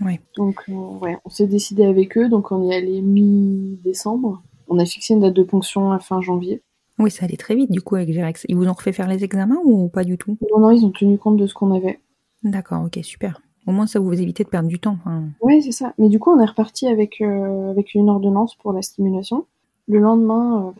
[0.00, 0.20] Ouais.
[0.36, 4.42] Donc euh, ouais, on s'est décidé avec eux, donc on y allait mi-décembre.
[4.66, 6.60] On a fixé une date de ponction à fin janvier.
[6.98, 8.44] Oui, ça allait très vite du coup avec Gérex.
[8.48, 10.36] Ils vous ont refait faire les examens ou pas du tout?
[10.52, 12.00] Non, non, ils ont tenu compte de ce qu'on avait.
[12.42, 13.40] D'accord, ok, super.
[13.68, 14.96] Au moins ça vous évitez de perdre du temps.
[15.00, 15.26] enfin.
[15.40, 15.94] Ouais, c'est ça.
[15.98, 19.46] Mais du coup, on est reparti avec, euh, avec une ordonnance pour la stimulation.
[19.88, 20.70] Le lendemain, euh,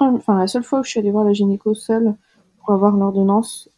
[0.00, 2.14] bah, enfin, la seule fois où je suis allée voir la gynéco seule
[2.58, 3.68] pour avoir l'ordonnance,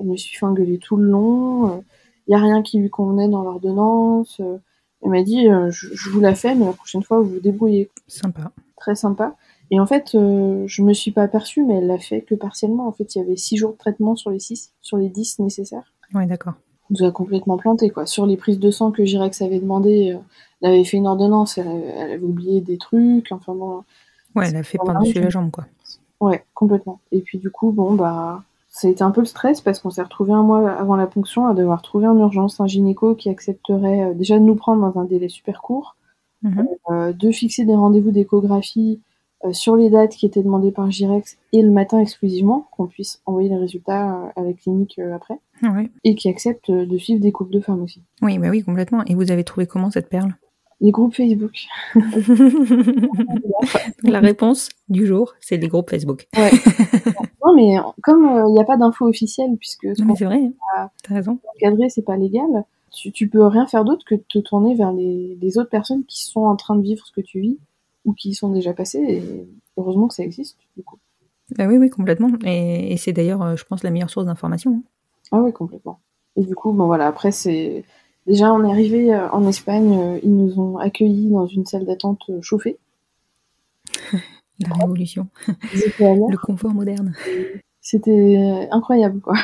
[0.00, 1.84] elle me suis fait engueuler tout le long.
[2.26, 4.40] Il n'y a rien qui lui convenait dans l'ordonnance.
[4.40, 4.58] euh.
[5.02, 7.40] elle m'a dit, euh, je, je vous la fais, mais la prochaine fois, vous vous
[7.40, 7.90] débrouillez.
[8.08, 8.50] Sympa.
[8.76, 9.36] Très sympa.
[9.70, 12.86] Et en fait, euh, je me suis pas aperçue, mais elle l'a fait que partiellement.
[12.86, 15.38] En fait, il y avait six jours de traitement sur les six, sur les dix
[15.38, 15.92] nécessaires.
[16.14, 16.54] Ouais, d'accord.
[16.90, 18.04] On nous a complètement planté quoi.
[18.04, 20.18] Sur les prises de sang que Jirex avait demandé, euh,
[20.60, 23.84] elle avait fait une ordonnance, elle avait, elle avait oublié des trucs, enfin bon,
[24.34, 25.64] Ouais, elle a fait par-dessus je- la jambe, quoi.
[26.20, 27.00] ouais, complètement.
[27.12, 29.90] Et puis du coup, bon bah, ça a été un peu le stress parce qu'on
[29.90, 33.28] s'est retrouvé un mois avant la ponction à devoir trouver en urgence un gynéco qui
[33.30, 35.96] accepterait euh, déjà de nous prendre dans un délai super court,
[36.42, 36.66] Mhm.
[36.90, 39.00] euh, de fixer des rendez-vous d'échographie
[39.44, 43.20] euh, sur les dates qui étaient demandées par Jirex et le matin exclusivement, qu'on puisse
[43.26, 45.90] envoyer les résultats à la clinique après, Ouais.
[46.02, 48.00] et qui accepte de suivre des couples de femmes aussi.
[48.22, 49.04] Oui, bah oui, complètement.
[49.06, 50.34] Et vous avez trouvé comment cette perle?
[50.84, 51.56] Les groupes Facebook.
[54.02, 56.26] La réponse du jour, c'est les groupes Facebook.
[56.36, 56.50] Ouais.
[57.44, 60.50] non, mais comme il n'y a pas d'infos officielles, puisque c'est vrai.
[60.76, 60.90] Ah.
[61.02, 61.38] t'as raison.
[61.56, 62.44] encadré, c'est pas légal,
[62.92, 66.04] tu, tu peux rien faire d'autre que de te tourner vers les, les autres personnes
[66.04, 67.58] qui sont en train de vivre ce que tu vis
[68.04, 69.04] ou qui y sont déjà passées.
[69.08, 69.22] Et
[69.78, 70.98] heureusement que ça existe, du coup.
[71.56, 72.28] Bah oui, oui, complètement.
[72.44, 74.72] Et, et c'est d'ailleurs, euh, je pense, la meilleure source d'information.
[74.72, 74.82] hein.
[75.32, 75.98] Ah oui, complètement.
[76.36, 77.84] Et du coup, bon voilà, après, c'est.
[78.26, 81.84] Déjà, on est arrivé euh, en Espagne, euh, ils nous ont accueillis dans une salle
[81.84, 82.78] d'attente euh, chauffée.
[84.60, 85.26] La révolution,
[85.98, 87.12] le confort moderne.
[87.80, 89.34] C'était incroyable, quoi.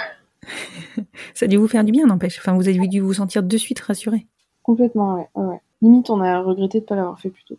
[1.35, 2.38] Ça a dû vous faire du bien, n'empêche.
[2.38, 4.29] Enfin, vous avez dû vous sentir de suite rassuré.
[4.62, 5.29] Complètement, ouais.
[5.35, 5.61] ouais.
[5.83, 7.59] Limite, on a regretté de pas l'avoir fait plus tôt.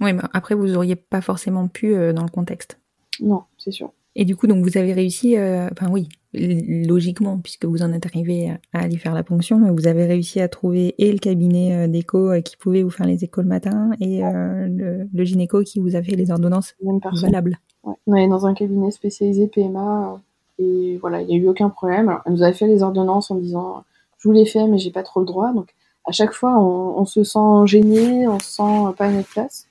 [0.00, 2.78] Oui, mais après, vous auriez pas forcément pu euh, dans le contexte.
[3.20, 3.92] Non, c'est sûr.
[4.16, 8.06] Et du coup, donc vous avez réussi, euh, enfin oui, logiquement, puisque vous en êtes
[8.06, 11.74] arrivé à, aller faire la ponction, mais vous avez réussi à trouver et le cabinet
[11.74, 15.24] euh, d'écho euh, qui pouvait vous faire les échos le matin et euh, le, le
[15.24, 16.74] gynéco qui vous a fait les ordonnances
[17.20, 17.58] valables.
[17.82, 17.94] Ouais.
[18.06, 20.20] On est dans un cabinet spécialisé PMA
[20.58, 22.08] et voilà, il n'y a eu aucun problème.
[22.08, 23.84] Alors, elle nous avait fait les ordonnances en disant
[24.18, 25.52] je vous les fais mais j'ai pas trop le droit.
[25.52, 29.28] Donc à chaque fois on, on se sent gêné, on se sent pas à notre
[29.30, 29.66] place.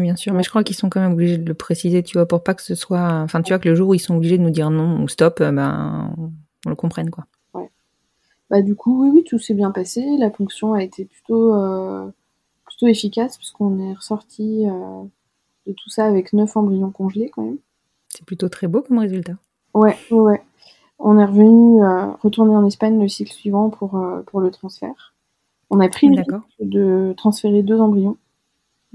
[0.00, 2.26] Bien sûr, mais je crois qu'ils sont quand même obligés de le préciser, tu vois,
[2.26, 4.38] pour pas que ce soit, enfin, tu vois, que le jour où ils sont obligés
[4.38, 6.14] de nous dire non ou stop, euh, ben,
[6.64, 7.26] on le comprenne, quoi.
[8.50, 10.04] Bah du coup oui oui tout s'est bien passé.
[10.18, 12.08] La ponction a été plutôt euh,
[12.64, 15.02] plutôt efficace puisqu'on est ressorti euh,
[15.66, 17.58] de tout ça avec neuf embryons congelés quand même.
[18.08, 19.34] C'est plutôt très beau comme résultat.
[19.74, 20.18] Ouais ouais.
[20.18, 20.42] ouais.
[20.98, 25.14] On est revenu euh, retourner en Espagne le cycle suivant pour euh, pour le transfert.
[25.68, 26.22] On a pris le
[26.60, 28.16] de transférer deux embryons.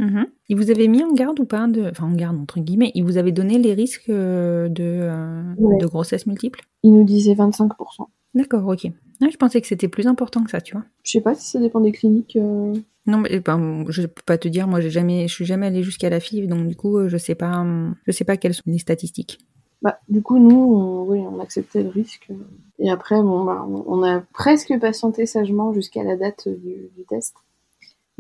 [0.01, 0.25] Mhm.
[0.49, 1.83] Il vous avait mis en garde ou pas de...
[1.89, 2.91] Enfin, en garde, entre guillemets.
[2.95, 5.77] Il vous avait donné les risques euh, de, euh, Ouais.
[5.77, 6.61] de grossesse multiple?
[6.83, 8.07] Il nous disait 25%.
[8.33, 8.85] D'accord, ok.
[9.21, 10.83] Ouais, je pensais que c'était plus important que ça, tu vois.
[11.03, 12.35] Je sais pas si ça dépend des cliniques.
[12.35, 12.73] euh,
[13.05, 14.67] Non, mais ben, je peux pas te dire.
[14.67, 17.35] Moi, j'ai jamais, je suis jamais allée jusqu'à la FIV, donc du coup, je sais
[17.35, 19.37] pas, hum, je sais pas quelles sont les statistiques.
[19.83, 22.29] Bah, du coup, nous, on, oui, on acceptait le risque.
[22.79, 27.03] Et après, bon, bah, on, on a presque patienté sagement jusqu'à la date du, du
[27.07, 27.35] test.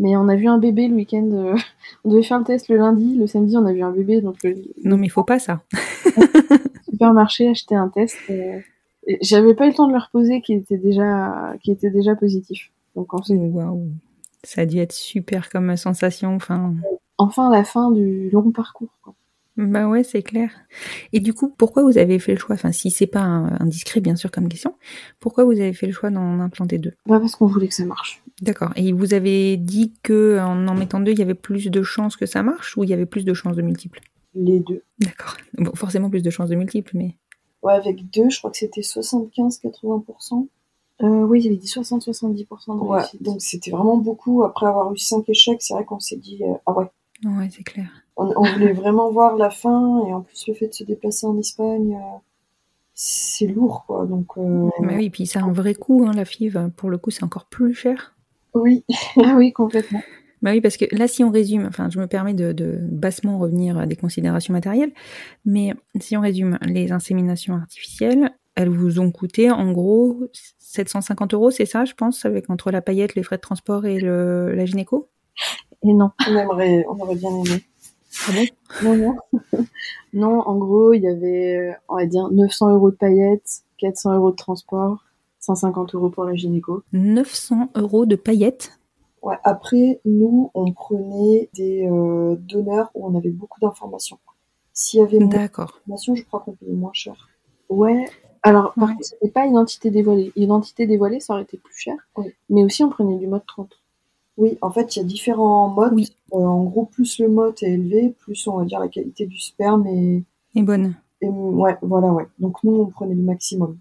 [0.01, 1.29] Mais on a vu un bébé le week-end.
[1.31, 1.55] euh,
[2.03, 3.15] on devait faire le test le lundi.
[3.15, 4.19] Le samedi, on a vu un bébé.
[4.19, 5.61] Donc, le, Non, mais il faut pas ça.
[6.89, 8.17] supermarché acheter un test.
[8.31, 8.59] euh,
[9.05, 12.15] et J'avais pas eu le temps de le reposer qui était déjà, qui était déjà
[12.15, 12.71] positif.
[12.95, 13.91] Donc, Waouh.
[14.43, 16.35] Ça a dû être super comme sensation.
[16.35, 16.73] Enfin,
[17.19, 18.89] enfin la fin du long parcours.
[19.03, 19.13] quoi.
[19.57, 20.49] Bah ouais, c'est clair.
[21.13, 23.99] Et du coup, pourquoi vous avez fait le choix Enfin, si c'est pas un- indiscret,
[23.99, 24.75] bien sûr, comme question,
[25.19, 26.93] pourquoi vous avez fait le choix d'en implanter deux?
[27.05, 28.23] Bah, parce qu'on voulait que ça marche.
[28.41, 28.71] D'accord.
[28.75, 32.15] Et vous avez dit que en en mettant deux, il y avait plus de chances
[32.17, 33.99] que ça marche ou il y avait plus de chances de multiples?
[34.33, 34.83] Les deux.
[34.99, 35.35] D'accord.
[35.57, 37.17] Bon, forcément plus de chances de multiples, mais
[37.61, 40.47] Ouais, avec deux, je crois que c'était 75-80%.
[41.03, 43.21] Euh, oui, il y avait dit 60-70% de Ouais, réussite.
[43.23, 44.43] donc c'était vraiment beaucoup.
[44.43, 46.85] Après avoir eu cinq échecs, c'est vrai qu'on s'est dit, euh, ah ouais,
[47.25, 47.89] ouais, c'est clair.
[48.21, 51.25] On, on voulait vraiment voir la fin, et en plus le fait de se déplacer
[51.25, 52.17] en Espagne, euh,
[52.93, 54.05] c'est lourd, quoi.
[54.05, 56.69] Donc, euh, Bah oui, puis ça a un vrai coût, hein, la FIV.
[56.75, 58.15] Pour le coup, c'est encore plus cher.
[58.53, 58.83] oui,
[59.35, 60.01] oui, complètement.
[60.41, 63.37] Bah oui, parce que là, si on résume, enfin, je me permets de, de bassement
[63.37, 64.91] revenir à des considérations matérielles,
[65.45, 70.23] mais si on résume les inséminations artificielles, elles vous ont coûté en gros
[70.59, 73.99] 750 euros, c'est ça, je pense, avec entre la paillette, les frais de transport et
[73.99, 75.09] le, la gynéco?
[75.83, 76.11] Et non.
[76.27, 77.63] On aimerait, on aurait bien aimé.
[78.27, 78.45] Ah bon?
[78.83, 79.15] Non, non.
[80.13, 84.15] non, en gros, il y avait, euh, on va dire, 900 euros de paillettes, 400
[84.15, 85.03] euros de transport,
[85.39, 86.83] 150 euros pour la gynéco.
[86.93, 88.77] 900 euros de paillettes?
[89.21, 94.17] Ouais, après, nous, on prenait des euh, donneurs où on avait beaucoup d'informations.
[94.73, 97.29] S'il y avait moins d'informations, je crois qu'on payait moins cher.
[97.69, 98.05] Ouais.
[98.43, 98.93] Alors, par Ouais.
[98.95, 100.31] contre, c'était pas identité dévoilée.
[100.35, 101.95] Identité dévoilée, ça aurait été plus cher.
[102.49, 103.69] Mais aussi, on prenait du mode 30.
[104.37, 105.93] Oui, en fait, il y a différents modes.
[105.93, 106.15] Oui.
[106.33, 109.37] Euh, en gros, plus le mode est élevé, plus on va dire la qualité du
[109.39, 110.23] sperme est,
[110.55, 110.95] Et bonne.
[111.21, 112.25] est- ouais, voilà, ouais.
[112.39, 113.77] Donc nous, on prenait le maximum.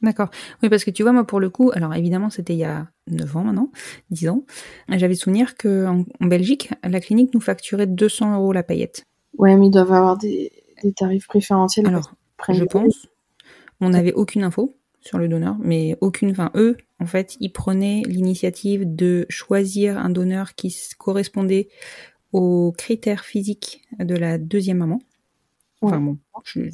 [0.00, 0.30] D'accord.
[0.62, 2.88] Oui, parce que tu vois, moi, pour le coup, alors évidemment, c'était il y a
[3.08, 3.70] 9 ans maintenant,
[4.10, 4.42] 10 ans.
[4.88, 9.04] J'avais souvenir qu'en en Belgique, la clinique nous facturait 200 euros la paillette.
[9.38, 10.50] Ouais, mais ils doivent avoir des,
[10.82, 11.86] des tarifs préférentiels.
[11.86, 12.14] Alors,
[12.48, 13.06] je pense,
[13.80, 18.02] on n'avait aucune info sur le donneur, mais aucune, enfin, eux, en fait, ils prenaient
[18.06, 21.68] l'initiative de choisir un donneur qui correspondait
[22.32, 25.00] aux critères physiques de la deuxième maman.
[25.82, 26.18] Enfin bon,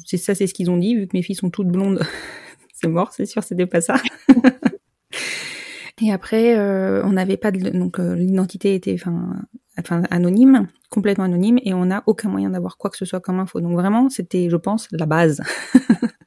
[0.05, 1.99] c'est ça, c'est ce qu'ils ont dit, vu que mes filles sont toutes blondes.
[2.73, 3.95] c'est mort, c'est sûr, c'était pas ça.
[6.01, 9.35] Et après, euh, on n'avait pas de, donc euh, l'identité était, enfin,
[9.77, 13.39] enfin anonyme, complètement anonyme, et on n'a aucun moyen d'avoir quoi que ce soit comme
[13.39, 13.59] info.
[13.59, 15.41] Donc vraiment, c'était, je pense, la base.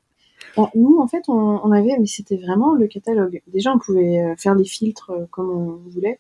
[0.56, 3.40] Bon, nous, en fait, on, on avait, mais c'était vraiment le catalogue.
[3.52, 6.18] Déjà, on pouvait euh, faire des filtres euh, comme on voulait,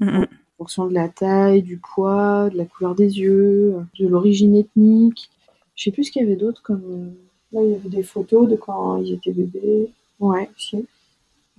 [0.00, 0.26] Mm, en
[0.64, 5.30] fonction de la taille, du poids, de la couleur des yeux, euh, de l'origine ethnique.
[5.76, 6.82] Je sais plus ce qu'il y avait d'autre comme.
[6.88, 7.10] euh,
[7.52, 9.90] Là, il y avait des photos de quand ils étaient bébés.
[10.20, 10.86] Ouais, aussi.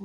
[0.00, 0.04] Euh,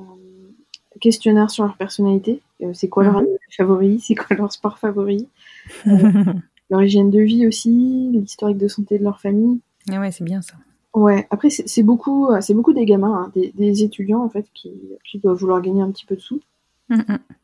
[1.00, 2.40] questionnaire sur leur personnalité.
[2.62, 3.18] Euh, c'est quoi leur Mhm.
[3.20, 4.00] animal favori?
[4.00, 5.26] C'est quoi leur sport favori?
[6.70, 9.58] Leur hygiène de vie aussi, l'historique de santé de leur famille.
[9.90, 10.54] Ah ouais, c'est bien ça.
[10.94, 14.28] Ouais, après, c'est c'est beaucoup, euh, c'est beaucoup des gamins, hein, des, des étudiants, en
[14.28, 14.70] fait, qui,
[15.04, 16.40] qui doivent vouloir gagner un petit peu de sous.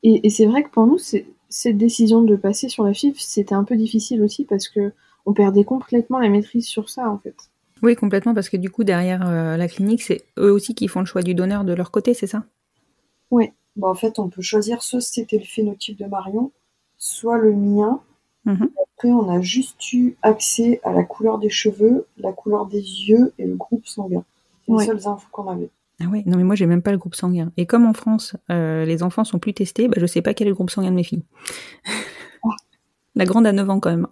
[0.04, 3.18] Et, et c'est vrai que pour nous, c'est- cette décision de passer sur la FIF,
[3.18, 4.92] c'était un peu difficile aussi parce que
[5.26, 7.34] on perdait complètement la maîtrise sur ça, en fait.
[7.82, 11.00] Oui, complètement, parce que du coup, derrière euh, la clinique, c'est eux aussi qui font
[11.00, 12.44] le choix du donneur de leur côté, c'est ça?
[13.76, 16.52] Bah, en fait, on peut choisir soit c'était le phénotype de Marion,
[16.96, 18.00] soit le mien.
[18.44, 18.68] Mhm.
[18.96, 23.32] Après, on a juste eu accès à la couleur des cheveux, la couleur des yeux
[23.38, 24.24] et le groupe sanguin.
[24.66, 24.82] C'est Ouais.
[24.84, 25.70] les seules infos qu'on avait.
[26.00, 27.52] Ah ouais, non mais moi j'ai même pas le groupe sanguin.
[27.56, 30.46] Et comme en France, euh, les enfants sont plus testés, bah, je sais pas quel
[30.48, 31.22] est le groupe sanguin de mes filles.
[33.14, 34.06] La grande a 9 ans quand même.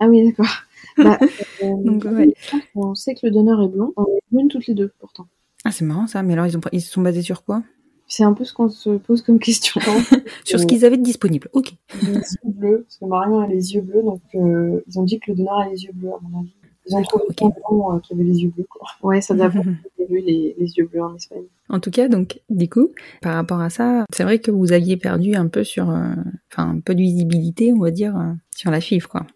[0.00, 0.52] Ah oui, d'accord.
[0.98, 1.18] Bah,
[1.62, 2.32] euh, Donc, ouais.
[2.74, 3.92] On sait que le donneur est blond.
[3.98, 5.26] On est brunes toutes les deux, pourtant.
[5.64, 7.62] Ah c'est marrant ça, mais alors ils, ont, ils se sont basés sur quoi?
[8.08, 9.80] C'est un peu ce qu'on se pose comme question.
[10.44, 11.48] Sur ce Euh, qu'ils avaient de disponible.
[11.52, 11.72] Ok.
[12.02, 15.18] Les yeux bleus, parce que Marion a les yeux bleus, donc euh, ils ont dit
[15.18, 16.52] que le donneur a les yeux bleus, à mon avis.
[16.88, 17.36] Ils ont trouvé Ok.
[17.36, 18.66] plein de gens euh, qui avaient les yeux bleus.
[18.70, 18.86] Quoi.
[19.02, 21.42] Ouais, ça doit avoir vu les, les yeux bleus en Espagne.
[21.68, 22.90] En tout cas, donc, du coup,
[23.22, 26.14] par rapport à ça, c'est vrai que vous aviez perdu un peu sur, euh,
[26.52, 29.26] enfin, un peu de visibilité, on va dire, euh, sur la FIF, quoi.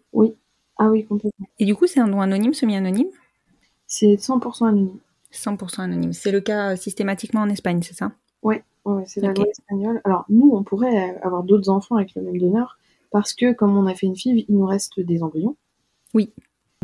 [0.77, 1.45] Ah oui, complètement.
[1.59, 3.09] Et du coup, c'est un don anonyme, semi-anonyme?
[3.85, 4.97] C'est 100% anonyme.
[5.31, 6.13] 100% anonyme.
[6.13, 8.13] C'est le cas systématiquement en Espagne, c'est ça?
[8.43, 10.01] Ouais, ouais c'est la loi espagnole.
[10.03, 12.77] Alors, nous, on pourrait avoir d'autres enfants avec le même donneur
[13.11, 15.55] parce que, comme on a fait une FIV, il nous reste des embryons.
[16.13, 16.31] Oui.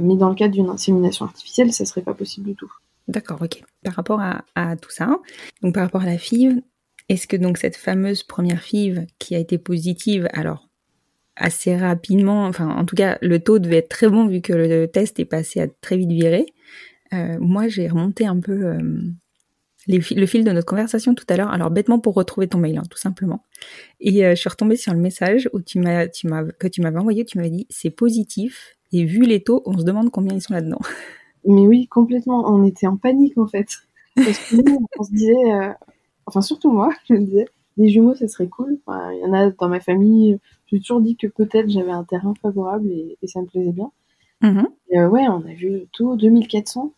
[0.01, 2.71] Mais dans le cadre d'une insémination artificielle, ça serait pas possible du tout.
[3.07, 3.63] D'accord, ok.
[3.83, 5.19] Par rapport à, à tout ça,
[5.61, 6.61] donc par rapport à la FIV,
[7.09, 10.67] est-ce que donc cette fameuse première FIV qui a été positive, alors
[11.37, 14.87] assez rapidement, enfin en tout cas le taux devait être très bon vu que le
[14.87, 16.47] test est passé à très vite virer.
[17.13, 19.01] Euh, moi j'ai remonté un peu euh,
[19.87, 22.77] les le fil de notre conversation tout à l'heure, alors bêtement pour retrouver ton mail,
[22.77, 23.43] hein, tout simplement.
[23.99, 26.81] Et euh, je suis retombée sur le message où tu m'as, tu m'as, que tu
[26.81, 30.33] m'avais envoyé, tu m'avais dit c'est positif et vu les taux, on se demande combien
[30.33, 30.79] ils sont là-dedans.
[31.45, 32.43] Mais oui, complètement.
[32.47, 33.67] On était en panique, en fait.
[34.15, 35.73] Parce que nous, on se disait, euh,
[36.25, 37.45] enfin, surtout moi, je me disais,
[37.77, 38.79] des jumeaux, ça serait cool.
[38.85, 40.39] Enfin, il y en a dans ma famille.
[40.67, 43.91] J'ai toujours dit que peut-être j'avais un terrain favorable et, et ça me plaisait bien.
[44.41, 44.67] Mhm.
[44.89, 46.93] Et euh, ouais, on a vu le taux 2400.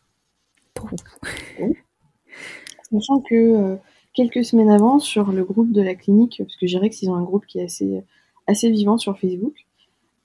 [2.91, 3.75] Sachant que euh,
[4.13, 7.15] quelques semaines avant, sur le groupe de la clinique, parce que je dirais qu'ils ont
[7.15, 8.03] un groupe qui est assez,
[8.47, 9.53] assez vivant sur Facebook,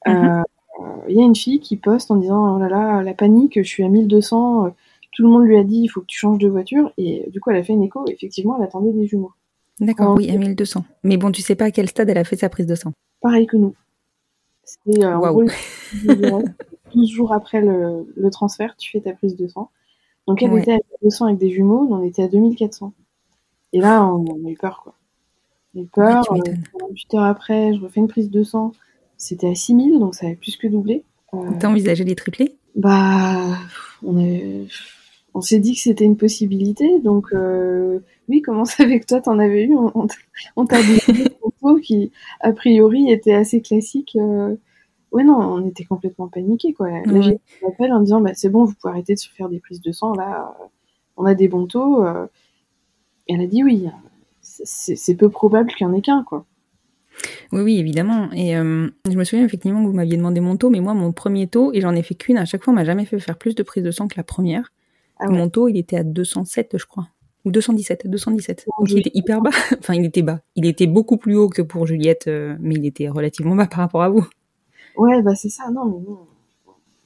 [0.08, 0.44] euh, Mhm.
[0.80, 3.58] euh, il y a une fille qui poste en disant Oh là là, la panique,
[3.62, 4.70] je suis à 1200, euh,
[5.12, 7.40] tout le monde lui a dit il faut que tu changes de voiture, et du
[7.40, 9.32] coup elle a fait une écho, et effectivement elle attendait des jumeaux.
[9.80, 10.84] D'accord, oui, à 1200.
[11.02, 12.92] Mais bon, tu sais pas à quel stade elle a fait sa prise de sang.
[13.20, 13.74] Pareil que nous.
[14.64, 15.44] C'est euh, gros,
[16.94, 19.70] 12 jours après le, le transfert, tu fais ta prise de sang.
[20.26, 20.60] Donc elle Ouais.
[20.62, 22.92] était à 200 avec des jumeaux, on était à 2400.
[23.72, 24.94] Et là, on, on a eu peur, quoi.
[25.74, 26.04] On a eu peur.
[26.06, 26.64] Ouais, tu euh, m'étonnes.
[26.72, 28.72] 48 heures après, je refais une prise de sang.
[29.18, 31.04] C'était à 6000, donc ça avait plus que doublé.
[31.34, 32.56] Euh, T'as envisagé les triplés?
[32.74, 33.58] bah,
[34.02, 34.66] on, avait-
[35.34, 37.00] on s'est dit que c'était une possibilité.
[37.00, 39.76] Donc, euh, oui, comment ça que toi, t'en avais eu?
[39.76, 40.06] On,
[40.56, 44.16] on t'a dit des photos qui, a priori, étaient assez classiques.
[45.14, 45.16] Euh.
[45.16, 46.90] Ouais, non, on était complètement paniqués, quoi.
[46.90, 49.60] Là, j'ai appelé en disant, bah, c'est bon, vous pouvez arrêter de se faire des
[49.60, 50.56] prises de sang, là,
[51.16, 52.04] on a des bons taux.
[52.04, 52.26] Euh.
[53.26, 53.88] Et elle a dit oui,
[54.42, 56.44] c'est peu probable qu'il y en ait qu'un, quoi.
[57.52, 58.28] Oui, oui, évidemment.
[58.32, 61.46] Et je me souviens effectivement que vous m'aviez demandé mon taux, mais moi, mon premier
[61.46, 63.54] taux, et j'en ai fait qu'une, à chaque fois, on m'a jamais fait faire plus
[63.54, 64.72] de prises de sang que la première.
[65.18, 67.08] Ah Mon taux, il était à 207, je crois.
[67.44, 68.66] Ou 217, 217.
[68.78, 69.50] Donc il était hyper bas.
[69.78, 70.40] enfin, il était bas.
[70.56, 73.80] Il était beaucoup plus haut que pour Juliette, euh, mais il était relativement bas par
[73.80, 74.26] rapport à vous.
[74.96, 75.70] Ouais, bah c'est ça.
[75.70, 76.26] Non, mais non.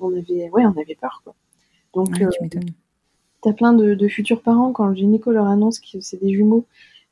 [0.00, 1.34] On avait, ouais, on avait peur, quoi.
[1.94, 2.60] Donc, ouais, tu euh,
[3.42, 6.66] T'as plein de, futurs parents quand le gynéco leur annonce que c'est des jumeaux,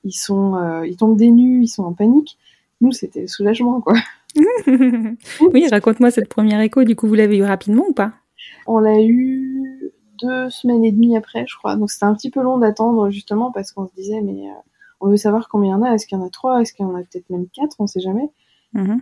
[0.04, 2.38] ils sont, euh, ils tombent des nues, ils sont en panique.
[2.80, 3.94] Nous, c'était soulagement, quoi.
[4.66, 6.84] oui, raconte-moi cette première écho.
[6.84, 8.12] Du coup, vous l'avez eu rapidement ou pas?
[8.66, 11.76] On l'a eu deux semaines et demie après, je crois.
[11.76, 14.54] Donc c'était un petit peu long d'attendre justement parce qu'on se disait mais euh,
[15.00, 15.94] on veut savoir combien il y en a.
[15.94, 16.60] Est-ce qu'il y en a trois?
[16.60, 17.76] Est-ce qu'il y en a peut-être même quatre?
[17.78, 18.28] On sait jamais.
[18.74, 19.00] Mm-hmm.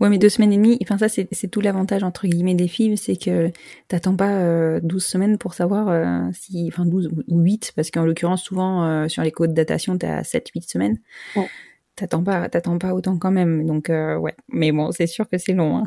[0.00, 2.96] Ouais, mais deux semaines et demie, enfin ça c'est, tout l'avantage entre guillemets des films,
[2.96, 3.50] c'est que
[3.88, 8.04] t'attends pas euh, 12 semaines pour savoir euh, si, enfin 12 ou 8, parce qu'en
[8.04, 10.98] l'occurrence souvent euh, sur les codes de datation t'es à 7-8 semaines.
[11.36, 11.48] Ouais.
[11.96, 14.34] T'attends pas, t'attends pas autant quand même, donc ouais.
[14.48, 15.78] Mais bon, c'est sûr que c'est long.
[15.78, 15.84] Hein.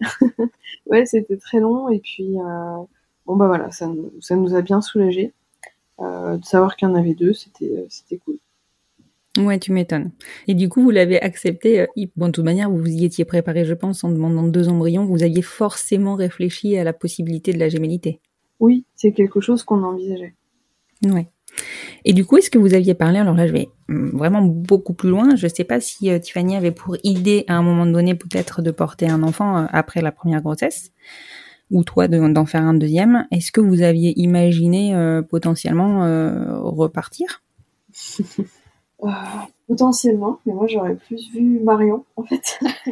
[0.86, 2.34] ouais, c'était très long et puis
[3.26, 3.88] bon bah voilà, ça,
[4.20, 5.32] ça nous a bien soulagé.
[6.00, 8.38] Euh, de savoir qu'il y en avait deux, c'était, euh, c'était cool.
[9.38, 10.10] Ouais, tu m'étonnes.
[10.48, 11.80] Et du coup, vous l'avez accepté.
[11.80, 14.68] Euh, bon, de toute manière, vous vous y étiez préparé, je pense, en demandant deux
[14.68, 15.04] embryons.
[15.04, 18.20] Vous aviez forcément réfléchi à la possibilité de la gémellité.
[18.58, 20.34] Oui, c'est quelque chose qu'on envisageait.
[21.04, 21.28] Ouais.
[22.04, 24.94] Et du coup, est-ce que vous aviez parlé Alors là, je vais hum, vraiment beaucoup
[24.94, 25.36] plus loin.
[25.36, 28.70] Je ne sais pas si Tiffany avait pour idée à un moment donné peut-être de
[28.70, 30.92] porter un enfant après la première grossesse
[31.70, 33.26] ou toi d'en faire un deuxième.
[33.30, 37.42] Est-ce que vous aviez imaginé euh, potentiellement euh, repartir?
[39.04, 39.08] euh,
[39.68, 42.58] Potentiellement, mais moi j'aurais plus vu Marion en fait.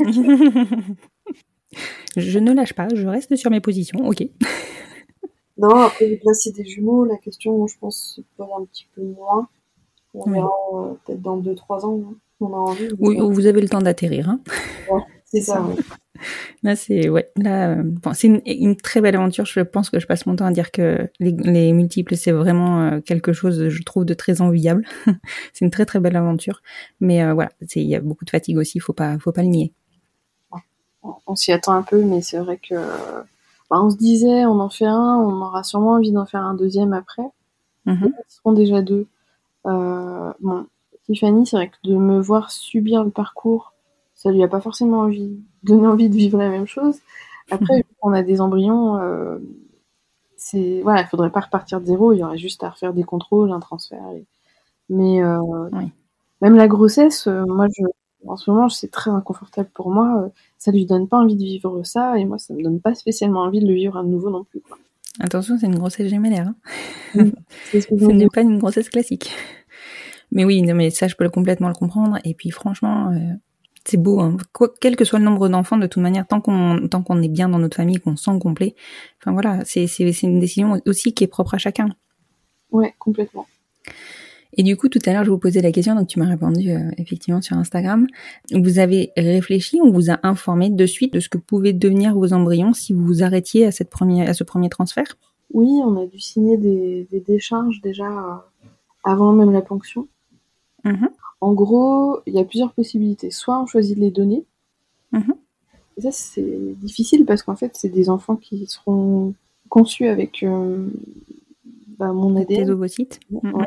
[2.16, 4.22] je ne lâche pas, je reste sur mes positions, ok.
[5.58, 9.48] non, après placer des jumeaux, la question je pense se pose un petit peu moins.
[10.14, 10.50] On verra
[11.04, 12.14] peut-être dans 2-3 ans, hein.
[12.40, 12.88] on a envie.
[12.98, 14.28] Oui, vous avez le temps d'atterrir.
[14.28, 14.40] Hein.
[15.30, 15.66] C'est ça.
[16.64, 19.44] Là, c'est ouais, là, euh, c'est une, très belle aventure.
[19.44, 23.00] Je pense que je passe mon temps à dire que les, multiples, c'est vraiment euh,
[23.00, 24.84] quelque chose, je trouve, de très enviable.
[25.52, 26.60] c'est une très très belle aventure,
[26.98, 28.80] mais euh, voilà, il y a beaucoup de fatigue aussi.
[28.80, 29.72] Faut pas, faut pas le nier.
[31.28, 34.70] On s'y attend un peu, mais c'est vrai que bah, on se disait, on en
[34.70, 37.22] fait un, on aura sûrement envie d'en faire un deuxième après.
[37.84, 39.06] Mm seront déjà deux.
[39.64, 40.66] bon,
[41.04, 43.72] Tiffany, c'est vrai que de me voir subir le parcours
[44.18, 46.98] ça lui a pas forcément envie, donné envie de vivre la même chose.
[47.50, 49.38] Après, on a des embryons, euh,
[50.36, 53.04] c'est voilà, il faudrait pas repartir de zéro, il y aurait juste à refaire des
[53.04, 54.02] contrôles, un transfert.
[54.90, 55.40] Mais euh,
[56.42, 57.84] même la grossesse, euh, moi, je,
[58.26, 60.24] en ce moment, c'est très inconfortable pour moi.
[60.24, 62.94] Euh, ça lui donne pas envie de vivre ça, et moi, ça me donne pas
[62.94, 64.60] spécialement envie de le vivre à nouveau non plus.
[64.60, 64.76] Quoi.
[65.20, 66.52] Attention, c'est une grossesse gémellaire.
[67.14, 67.30] Hein.
[67.72, 69.30] ce n'est pas une grossesse classique.
[70.30, 72.18] Mais oui, non, mais ça, je peux complètement le comprendre.
[72.24, 73.10] Et puis, franchement,
[73.88, 74.36] c'est beau, hein.
[74.80, 77.48] quel que soit le nombre d'enfants, de toute manière, tant qu'on tant qu'on est bien
[77.48, 78.74] dans notre famille, qu'on se sent complet.
[79.18, 79.86] Enfin voilà, c'est
[80.22, 81.88] une décision aussi qui est propre à chacun.
[82.70, 83.46] Ouais, complètement.
[84.58, 86.70] Et du coup, tout à l'heure, je vous posais la question, donc tu m'as répondu
[86.70, 88.06] euh, effectivement sur Instagram.
[88.52, 92.34] Vous avez réfléchi, on vous a informé de suite de ce que pouvaient devenir vos
[92.34, 95.16] embryons si vous vous arrêtiez à, cette première, à ce premier transfert?
[95.54, 98.68] Oui, on a dû signer des, décharges déjà euh,
[99.04, 100.08] avant même la ponction.
[100.84, 101.06] Mmh
[101.40, 103.30] en gros, il y a plusieurs possibilités.
[103.30, 104.44] Soit on choisit de les donner.
[105.12, 105.34] Mhm.
[105.96, 109.34] Et ça, c'est difficile parce qu'en fait, c'est des enfants qui seront
[109.68, 110.88] conçus avec euh,
[111.98, 112.70] bah, mon ADN.
[112.70, 113.20] ovocytes.
[113.30, 113.66] Mhm.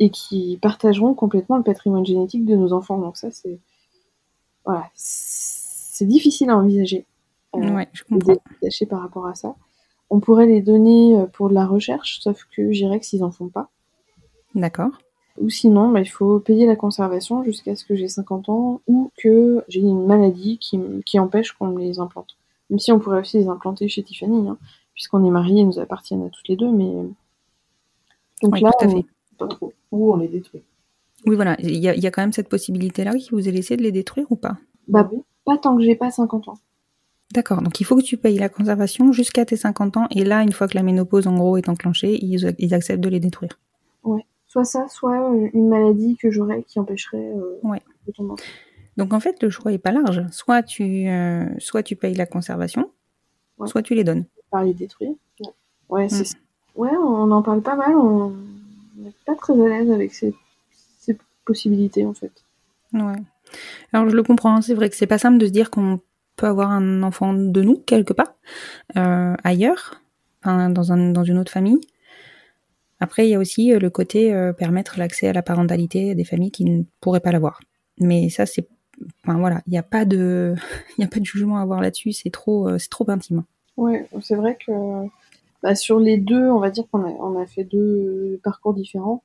[0.00, 2.98] Et qui partageront complètement le patrimoine génétique de nos enfants.
[2.98, 3.58] Donc ça, c'est...
[4.64, 4.88] Voilà.
[4.94, 7.06] C'est difficile à envisager.
[7.56, 8.36] Euh, ouais, je comprends.
[8.88, 9.56] par rapport à ça.
[10.10, 13.30] On pourrait les donner euh, pour de la recherche, sauf que j'irais que s'ils en
[13.30, 13.68] font pas.
[14.54, 14.90] D'accord.
[15.40, 19.10] Ou sinon, bah, il faut payer la conservation jusqu'à ce que j'ai 50 ans ou
[19.16, 22.36] que j'ai une maladie qui, qui empêche qu'on me les implante.
[22.70, 24.58] Même si on pourrait aussi les implanter chez Tiffany, hein,
[24.94, 26.92] puisqu'on est mariés et nous appartiennent à toutes les deux, mais.
[28.42, 29.04] Donc là, tout à fait.
[29.38, 29.72] pas trop.
[29.90, 30.62] Ou on les détruit.
[31.26, 31.56] Oui, voilà.
[31.60, 34.36] Il y a, quand même cette possibilité-là qui vous est laissée de les détruire ou
[34.36, 34.56] pas?
[34.86, 35.08] Bah,
[35.44, 36.58] pas tant que j'ai pas 50 ans.
[37.32, 40.42] D'accord, donc il faut que tu payes la conservation jusqu'à tes 50 ans, et là,
[40.42, 43.58] une fois que la ménopause en gros est enclenchée, ils, ils acceptent de les détruire.
[44.02, 47.82] Ouais soit ça, soit euh, une maladie que j'aurais qui empêcherait euh, ouais.
[48.96, 50.24] Donc en fait, le choix est pas large.
[50.32, 52.90] Soit tu, euh, soit tu payes la conservation,
[53.66, 54.24] soit tu les donnes.
[54.50, 55.12] Par les détruire.
[55.88, 56.36] Ouais, c'est
[56.74, 57.96] Ouais, on en parle pas mal.
[57.96, 58.30] On
[58.96, 60.34] n'est pas très à l'aise avec ces,
[60.98, 62.32] ces possibilités en fait.
[62.92, 63.22] Ouais.
[63.92, 64.60] Alors je le comprends, hein.
[64.62, 66.00] c'est vrai que c'est pas simple de se dire qu'on
[66.36, 68.34] peut avoir un enfant de nous quelque part
[68.96, 70.00] euh, ailleurs,
[70.42, 71.80] enfin, dans, un, dans une autre famille.
[73.00, 76.24] Après, il y a aussi euh, le côté euh, permettre l'accès à la parentalité des
[76.24, 77.60] familles qui ne pourraient pas l'avoir.
[78.00, 78.68] Mais ça, c'est,
[79.24, 80.54] enfin voilà, il n'y a pas de,
[81.22, 82.12] jugement à avoir là-dessus.
[82.12, 83.44] C'est trop, euh, c'est trop intime.
[83.76, 84.72] Ouais, c'est vrai que
[85.62, 89.22] bah, sur les deux, on va dire qu'on a, fait deux parcours différents.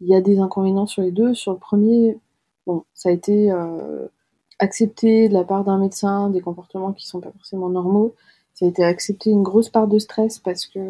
[0.00, 1.34] Il y a des inconvénients sur les deux.
[1.34, 2.18] Sur le premier,
[2.66, 3.50] bon, ça a été
[4.58, 8.14] accepté de la part d'un médecin des comportements qui sont pas forcément normaux.
[8.52, 10.80] Ça a été accepté une grosse part de stress parce que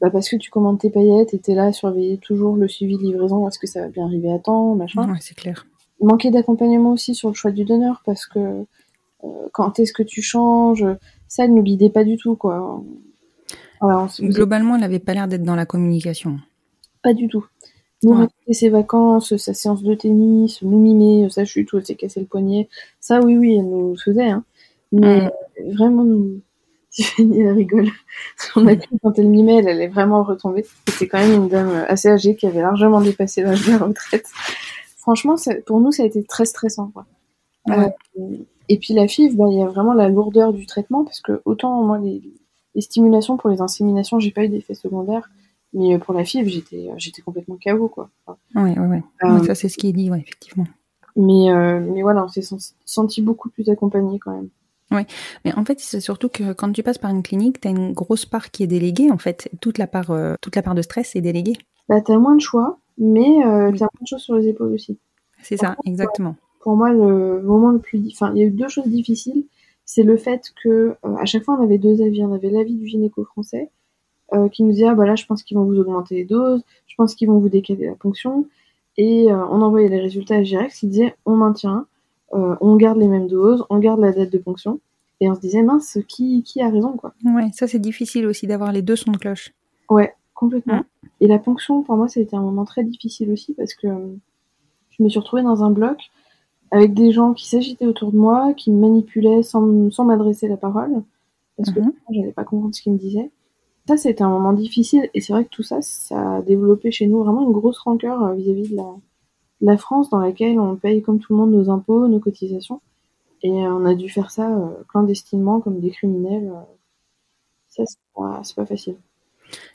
[0.00, 2.96] bah parce que tu commandes tes paillettes et t'es là à surveiller toujours le suivi
[2.96, 5.08] de livraison, est-ce que ça va bien arriver à temps, machin.
[5.10, 5.66] Ouais, c'est clair.
[6.00, 10.22] Manquer d'accompagnement aussi sur le choix du donneur parce que euh, quand est-ce que tu
[10.22, 10.86] changes,
[11.28, 12.82] ça ne nous guidait pas du tout quoi.
[14.20, 16.38] Globalement, elle avait pas l'air d'être dans la communication.
[17.02, 17.46] pas du tout.
[18.02, 18.16] Nous Ouais.
[18.16, 22.20] raconter ses vacances, sa séance de tennis, nous mimer, sa chute où elle s'est cassé
[22.20, 24.44] le poignet, ça oui oui, elle nous faisait hein.
[24.92, 25.28] Mais
[25.72, 26.40] vraiment nous
[27.20, 27.88] Tiffany elle rigole.
[28.56, 30.64] On a cru quand elle mimait, elle allait vraiment retomber.
[30.88, 34.26] C'était quand même une dame assez âgée qui avait largement dépassé l'âge de la retraite.
[34.96, 36.88] Franchement, ça- pour nous, ça a été très stressant.
[36.92, 37.06] Quoi.
[37.68, 37.92] Ouais.
[38.18, 38.36] Euh,
[38.68, 41.40] et puis la FIV, bah, il y a vraiment la lourdeur du traitement parce que
[41.44, 42.22] autant moi les,
[42.74, 45.28] les stimulations pour les inséminations, j'ai pas eu d'effet secondaire,
[45.72, 48.10] mais pour la FIV, j'étais j'étais complètement KO quoi.
[48.26, 48.76] Enfin, ouais.
[49.24, 50.66] Euh, Ouais, ça, c'est ce qui est dit, ouais, effectivement.
[51.16, 54.48] mais euh, mais voilà, on s'est sen- senti beaucoup plus accompagné quand même.
[55.44, 57.92] Mais en fait, c'est surtout que quand tu passes par une clinique, tu as une
[57.92, 59.48] grosse part qui est déléguée, en fait.
[59.60, 61.56] Toute la part, euh, toute la part de stress est déléguée.
[61.88, 63.78] Bah t'as moins de choix, mais euh, Oui.
[63.78, 64.98] t'as moins de choses sur les épaules aussi.
[65.42, 66.36] C'est ça, exactement.
[66.60, 69.46] pour moi le moment le plus enfin il y a eu deux choses difficiles
[69.86, 72.74] c'est le fait que euh, à chaque fois on avait deux avis on avait l'avis
[72.76, 73.70] du gynéco français
[74.34, 76.62] euh, qui nous disait ah bah là je pense qu'ils vont vous augmenter les doses
[76.86, 78.46] je pense qu'ils vont vous décaler la ponction
[78.98, 81.86] et euh, on envoyait les résultats à Girex qui disait on maintient
[82.32, 84.80] euh, on garde les mêmes doses on garde la date de ponction
[85.20, 88.46] et on se disait mince qui qui a raison quoi Ouais, ça, c'est difficile aussi
[88.46, 89.52] d'avoir les deux sons de cloche.
[89.88, 90.74] Ouais, complètement.
[90.74, 90.86] Hein
[91.20, 93.86] Et la ponction, pour moi, ça a été un moment très difficile aussi parce que
[93.86, 94.16] euh,
[94.90, 95.98] je me suis retrouvée dans un bloc
[96.70, 100.56] avec des gens qui s'agitaient autour de moi, qui me manipulaient sans, sans m'adresser la
[100.56, 101.02] parole
[101.56, 103.30] parce que je n'allais pas comprendre ce qu'ils me disaient.
[103.86, 107.06] Ça, c'était un moment difficile et c'est vrai que tout ça, ça a développé chez
[107.06, 108.94] nous vraiment une grosse rancœur euh, vis-à-vis de la,
[109.60, 112.80] la France dans laquelle on paye comme tout le monde nos impôts, nos cotisations.
[113.42, 116.48] Et euh, on a dû faire ça euh, clandestinement comme des criminels.
[116.48, 116.60] euh.
[117.68, 118.96] Ça, c'est pas, pas facile.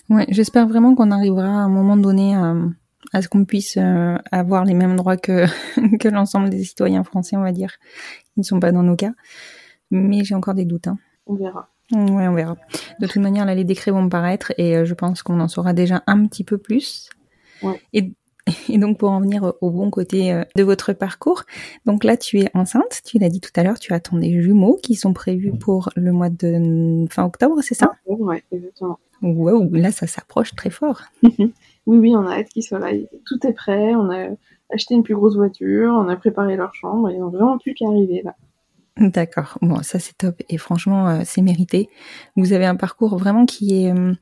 [0.10, 2.56] Ouais, j'espère vraiment qu'on arrivera à un moment donné à,
[3.14, 5.46] à ce qu'on puisse euh, avoir les mêmes droits que,
[5.98, 7.74] que l'ensemble des citoyens français, on va dire,
[8.34, 9.14] qui ne sont pas dans nos cas.
[9.92, 10.88] Mais j'ai encore des doutes.
[10.88, 10.98] Hein.
[11.26, 11.70] On verra.
[11.92, 12.56] Ouais, on verra.
[13.00, 16.04] De toute manière, là, les décrets vont paraître et je pense qu'on en saura déjà
[16.08, 17.10] un petit peu plus.
[17.62, 17.80] Ouais.
[17.94, 18.12] Et,
[18.70, 21.44] et donc, pour en venir au bon côté euh, de votre parcours,
[21.86, 24.80] donc là, tu es enceinte, tu l'as dit tout à l'heure, tu attends des jumeaux
[24.82, 27.92] qui sont prévus pour le mois de fin octobre, c'est ça?
[28.06, 29.00] Ouais, exactement.
[29.22, 31.02] Wow, là, ça s'approche très fort.
[31.88, 32.92] Oui, oui, on a hâte qu'ils soient là.
[33.26, 33.94] Tout est prêt.
[33.96, 34.30] On a
[34.72, 35.94] acheté une plus grosse voiture.
[35.94, 37.12] On a préparé leur chambre.
[37.12, 38.36] Ils n'ont vraiment plus qu'à arriver là.
[38.98, 39.58] D'accord.
[39.62, 41.90] Bon, ça c'est top et franchement euh, c'est mérité.
[42.38, 44.14] Vous avez un parcours vraiment qui est, euh,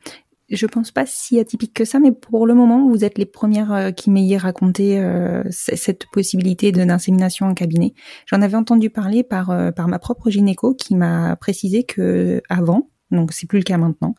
[0.49, 3.71] je pense pas si atypique que ça, mais pour le moment vous êtes les premières
[3.71, 7.93] euh, qui m'ayez raconté euh, cette possibilité de d'insémination en cabinet.
[8.25, 12.89] J'en avais entendu parler par euh, par ma propre gynéco qui m'a précisé que avant,
[13.11, 14.15] donc c'est plus le cas maintenant,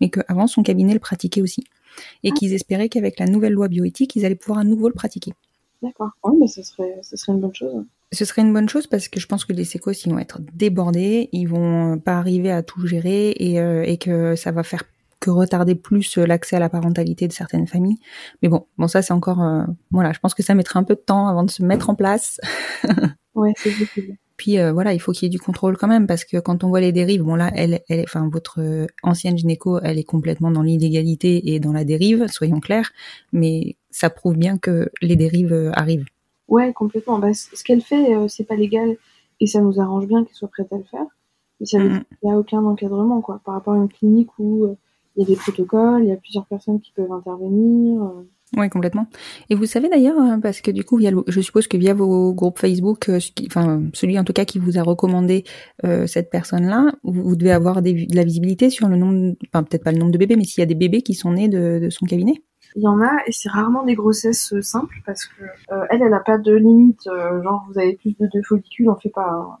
[0.00, 1.64] mais que avant son cabinet le pratiquait aussi
[2.22, 5.32] et qu'ils espéraient qu'avec la nouvelle loi bioéthique ils allaient pouvoir à nouveau le pratiquer.
[5.82, 6.10] D'accord.
[6.24, 7.84] Oui, mais ce serait, ce serait une bonne chose.
[8.10, 10.40] Ce serait une bonne chose parce que je pense que les sécos ils vont être
[10.54, 14.82] débordés, ils vont pas arriver à tout gérer et, euh, et que ça va faire
[15.28, 17.98] que retarder plus euh, l'accès à la parentalité de certaines familles.
[18.42, 20.94] Mais bon, bon ça c'est encore euh, voilà, je pense que ça mettra un peu
[20.94, 22.40] de temps avant de se mettre en place.
[23.34, 24.16] Ouais, c'est possible.
[24.36, 26.64] Puis euh, voilà, il faut qu'il y ait du contrôle quand même parce que quand
[26.64, 30.50] on voit les dérives, bon là, elle, elle, enfin votre ancienne gynéco, elle est complètement
[30.50, 32.90] dans l'illégalité et dans la dérive, soyons clairs.
[33.32, 36.06] Mais ça prouve bien que les dérives arrivent.
[36.48, 37.18] Ouais, complètement.
[37.18, 38.96] Bah, ce qu'elle fait, euh, c'est pas légal
[39.40, 41.06] et ça nous arrange bien qu'elle soit prête à le faire.
[41.60, 43.40] Mais ça veut dire qu'il n'y a aucun encadrement, quoi.
[43.44, 44.76] Par rapport à une clinique où euh,
[45.18, 48.02] il y a des protocoles, il y a plusieurs personnes qui peuvent intervenir.
[48.02, 48.22] euh.
[48.56, 49.06] Oui, complètement.
[49.50, 51.92] Et vous savez d'ailleurs, euh, parce que du coup, via le- je suppose que via
[51.92, 55.44] vos groupes Facebook, euh, ce qui- enfin celui en tout cas qui vous a recommandé
[55.84, 59.64] euh, cette personne-là, vous, vous devez avoir des, de la visibilité sur le nombre, enfin
[59.64, 61.48] peut-être pas le nombre de bébés, mais s'il y a des bébés qui sont nés
[61.48, 62.42] de, de son cabinet.
[62.76, 65.42] Il y en a et c'est rarement des grossesses simples parce que
[65.72, 67.02] euh, elle, elle a pas de limite.
[67.42, 69.28] genre, vous avez plus de deux follicules, on fait pas.
[69.30, 69.58] hein.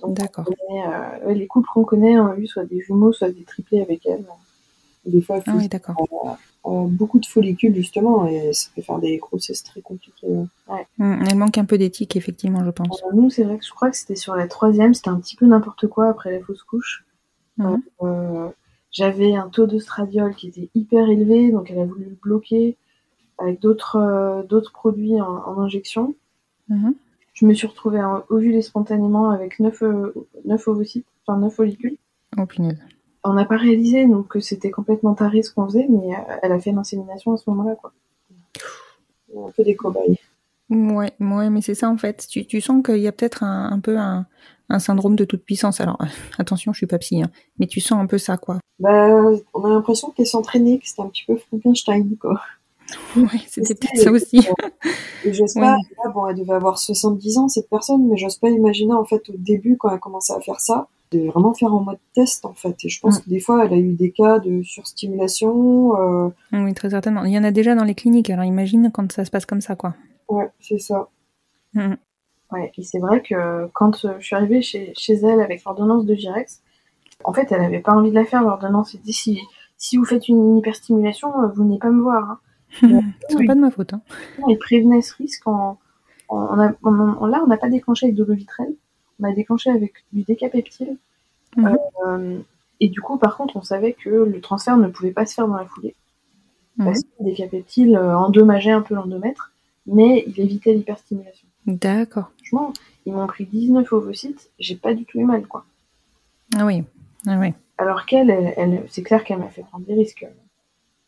[0.00, 0.44] Donc, D'accord.
[1.28, 4.24] Les couples qu'on connaît, on a vu soit des jumeaux, soit des triplés avec elle.
[5.04, 5.96] Des fois, Ah oui, d'accord.
[6.64, 10.26] euh, beaucoup de follicules justement et ça peut faire des grossesses très compliquées.
[10.68, 10.86] ouais.
[10.98, 13.02] Mm, Elle manque un peu d'éthique, effectivement, je pense.
[13.02, 15.34] Euh, Nous, c'est vrai que je crois que c'était sur la troisième, c'était un petit
[15.36, 17.04] peu n'importe quoi après la fausse couche.
[18.02, 18.48] Euh,
[18.92, 22.76] J'avais un taux d'ostradiol qui était hyper élevé, donc elle a voulu le bloquer
[23.38, 26.14] avec d'autres euh, d'autres produits en, en injection.
[26.68, 26.94] Mhm.
[27.34, 30.12] Je me suis retrouvée en- ovulée spontanément avec 9, euh,
[30.44, 31.96] 9 ovocytes, enfin 9 follicules.
[32.38, 32.78] Oh, punaise.
[33.24, 36.52] On n'a pas réalisé donc que c'était complètement taré ce qu'on faisait, mais euh, elle
[36.52, 37.76] a fait une insémination à ce moment-là.
[37.76, 37.92] quoi.
[39.36, 40.18] Un peu des cobayes.
[40.70, 42.26] Ouais, ouais, mais c'est ça en fait.
[42.28, 44.26] Tu, tu sens qu'il y a peut-être un, un peu un,
[44.68, 45.80] un syndrome de toute puissance.
[45.80, 46.06] Alors, euh,
[46.38, 48.58] attention, je suis pas psy, hein, mais tu sens un peu ça, quoi.
[48.80, 49.08] Bah,
[49.54, 52.40] on a l'impression qu'elle s'entraînait, que c'était un petit peu Frankenstein, quoi.
[53.16, 54.40] Ouais, c'était C'est peut-être ça, aussi.
[55.24, 55.62] Et j'ose Ouais.
[55.62, 59.04] pas, là, bon, elle devait avoir 70 ans, cette personne, mais j'ose pas imaginer, en
[59.04, 61.98] fait, au début, quand elle a commencé à faire ça, de vraiment faire en mode
[62.14, 62.76] test, en fait.
[62.84, 63.22] Et je pense Mm.
[63.24, 67.24] que des fois, elle a eu des cas de surstimulation, euh, Oui, très certainement.
[67.24, 69.60] Il y en a déjà dans les cliniques, alors imagine quand ça se passe comme
[69.60, 69.94] ça, quoi.
[70.28, 71.08] ouais, c'est ça.
[71.74, 71.96] Mhm.
[72.52, 76.04] Ouais, et c'est vrai que quand euh, je suis arrivée chez, chez elle avec l'ordonnance
[76.04, 76.60] de Girex,
[77.24, 78.94] en fait, elle avait pas envie de la faire, l'ordonnance.
[78.94, 79.40] Elle dit si,
[79.78, 82.30] si vous faites une hyperstimulation, euh, vous n'allez pas me voir.
[82.30, 82.38] hein.
[83.28, 83.92] Ce serait pas de ma faute.
[83.94, 84.00] Hein.
[84.48, 85.78] Il prévenait ce risque en.
[86.28, 88.74] en- on a, on- on- là, on n'a pas déclenché avec de l'ovitrel,
[89.20, 90.96] on a déclenché avec du décapeptile.
[91.56, 91.78] Mhm.
[92.06, 92.38] Euh,
[92.80, 95.46] et du coup, par contre, on savait que le transfert ne pouvait pas se faire
[95.48, 95.94] dans la foulée.
[96.78, 96.86] Mhm.
[96.86, 99.52] Parce que le décapeptile euh, endommageait un peu l'endomètre,
[99.86, 101.46] mais il évitait l'hyperstimulation.
[101.66, 102.30] D'accord.
[102.38, 102.72] Franchement,
[103.06, 105.64] ils m'ont pris 19 ovocytes, j'ai pas du tout eu mal, quoi.
[106.56, 106.84] Ah oui.
[107.26, 107.52] Ah oui.
[107.78, 110.26] Alors qu'elle, elle, elle- c'est clair qu'elle m'a fait prendre des risques.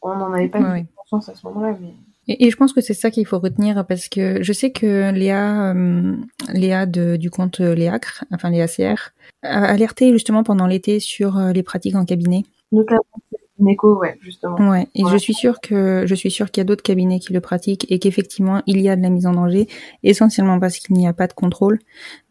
[0.02, 0.86] On n'en avait pas Ouais, eu ouais.
[0.96, 1.92] conscience à ce moment-là, mais
[2.28, 5.10] Et, et je pense que c'est ça qu'il faut retenir parce que je sais que
[5.12, 6.16] Léa, euh,
[6.52, 9.10] Léa de, du compte Léacre, enfin Léa CR,
[9.42, 12.42] a alerté justement pendant l'été sur euh, les pratiques en cabinet.
[12.72, 13.00] notamment
[13.60, 14.56] une écho, ouais, justement.
[14.70, 14.88] Ouais.
[14.96, 15.12] Et Ouais.
[15.12, 17.86] je suis sûre que je suis sûre qu'il y a d'autres cabinets qui le pratiquent
[17.88, 19.68] et qu'effectivement il y a de la mise en danger,
[20.02, 21.78] essentiellement parce qu'il n'y a pas de contrôle.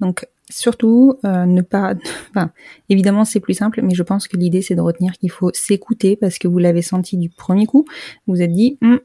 [0.02, 1.94] Donc surtout euh, ne pas.
[2.36, 2.52] Enfin,
[2.90, 6.18] évidemment c'est plus simple, mais je pense que l'idée c'est de retenir qu'il faut s'écouter
[6.18, 7.86] parce que vous l'avez senti du premier coup.
[8.28, 9.00] Vous vous êtes dit, Hum,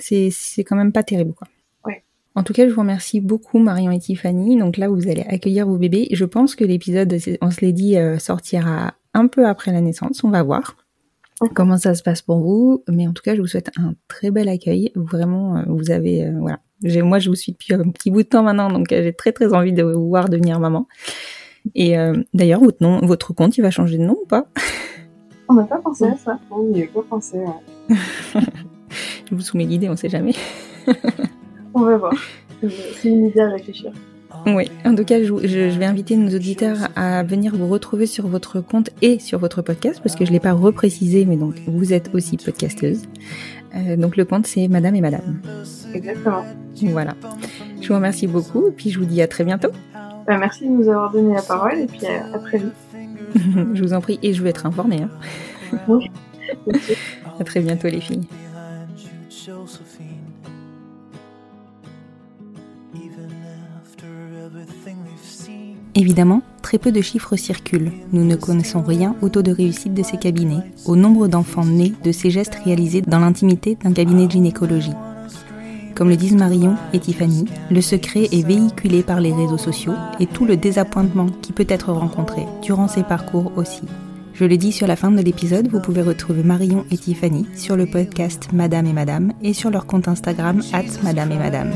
[0.00, 1.46] c'est quand même pas terrible quoi.
[1.86, 2.02] Ouais.
[2.34, 4.56] En tout cas, je vous remercie beaucoup Marion et Tiffany.
[4.58, 6.08] Donc là, vous allez accueillir vos bébés.
[6.12, 10.22] Je pense que l'épisode, on se l'est dit, euh, sortira un peu après la naissance.
[10.24, 10.76] On va voir
[11.54, 12.84] comment ça se passe pour vous.
[12.88, 14.92] Mais en tout cas, je vous souhaite un très bel accueil.
[14.94, 16.60] Vraiment, euh, vous avez, euh, voilà.
[16.82, 19.32] J'ai- Moi, je vous suis depuis un petit bout de temps maintenant, donc j'ai très
[19.32, 20.86] très envie de vous voir devenir maman.
[21.74, 24.46] Et euh, d'ailleurs, votre nom, votre compte, il va changer de nom ou pas?
[25.48, 26.38] On n'a pas pensé à ça.
[26.50, 27.96] On n'y avait pas pensé, ouais.
[29.30, 30.34] Je vous soumets l'idée, on sait jamais.
[31.74, 32.14] On va voir.
[32.60, 33.92] C'est une idée à réfléchir.
[34.46, 38.60] Oui, en tout cas, je, vais inviter nos auditeurs à venir vous retrouver sur votre
[38.60, 41.92] compte et sur votre podcast, parce que je ne l'ai pas reprécisé, mais donc vous
[41.92, 43.02] êtes aussi podcasteuse.
[43.76, 45.40] Euh, donc le compte, c'est Madame et Madame.
[45.94, 46.44] Exactement.
[46.82, 47.14] Voilà.
[47.80, 49.70] Je vous remercie beaucoup, et puis je vous dis à très bientôt.
[50.26, 52.72] Bah, merci de nous avoir donné la parole et puis à, à très vite.
[53.74, 55.02] je vous en prie, et je vais être informée.
[55.02, 55.10] Hein.
[57.38, 58.26] À très bientôt, les filles.
[66.00, 67.92] Évidemment, très peu de chiffres circulent.
[68.14, 71.92] Nous ne connaissons rien au taux de réussite de ces cabinets, au nombre d'enfants nés
[72.02, 74.94] de ces gestes réalisés dans l'intimité d'un cabinet de gynécologie.
[75.94, 80.26] Comme le disent Marion et Tiffany, le secret est véhiculé par les réseaux sociaux et
[80.26, 83.82] tout le désappointement qui peut être rencontré durant ces parcours aussi.
[84.32, 87.76] Je le dis sur la fin de l'épisode, vous pouvez retrouver Marion et Tiffany sur
[87.76, 91.72] le podcast Madame et Madame et sur leur compte Instagram at Madame et Madame.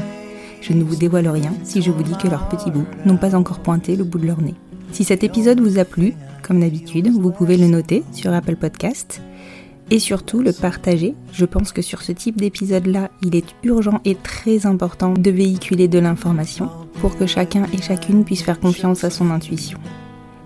[0.67, 3.35] Je ne vous dévoile rien si je vous dis que leurs petits bouts n'ont pas
[3.35, 4.55] encore pointé le bout de leur nez.
[4.93, 9.21] Si cet épisode vous a plu, comme d'habitude, vous pouvez le noter sur Apple Podcast
[9.91, 11.15] et surtout le partager.
[11.33, 15.87] Je pense que sur ce type d'épisode-là, il est urgent et très important de véhiculer
[15.87, 16.71] de l'information
[17.03, 19.79] pour que chacun et chacune puisse faire confiance à son intuition.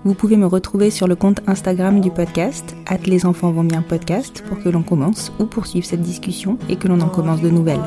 [0.05, 3.83] Vous pouvez me retrouver sur le compte Instagram du podcast, at les enfants vont bien
[3.83, 7.51] podcast, pour que l'on commence ou poursuive cette discussion et que l'on en commence de
[7.51, 7.79] nouvelles.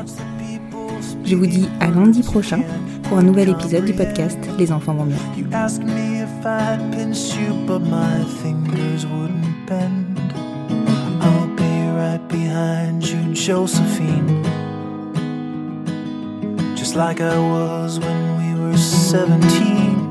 [1.24, 2.60] Je vous dis à lundi prochain
[3.04, 5.16] pour un nouvel épisode du podcast Les enfants vont bien.
[5.36, 10.18] You asked me if I'd pinch you, but my fingers wouldn't bend.
[11.20, 14.42] I'll be right behind you, Josephine.
[16.74, 20.10] Just like I was when we were 17.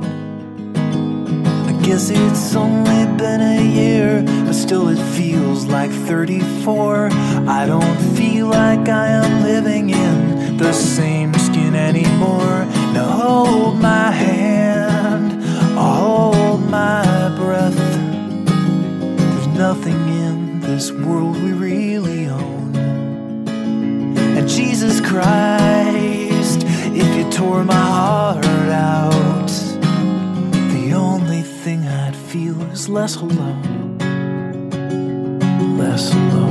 [1.68, 7.09] I guess it's only been a year, but still it feels like 34.
[7.47, 10.21] I don't feel like I am living in
[10.62, 12.66] the same skin anymore.
[12.93, 15.43] Now hold my hand,
[15.76, 17.76] hold my breath.
[19.18, 22.76] There's nothing in this world we really own.
[24.38, 29.51] And Jesus Christ, if you tore my heart out,
[30.76, 33.97] the only thing I'd feel is less alone.
[35.78, 36.51] Less alone.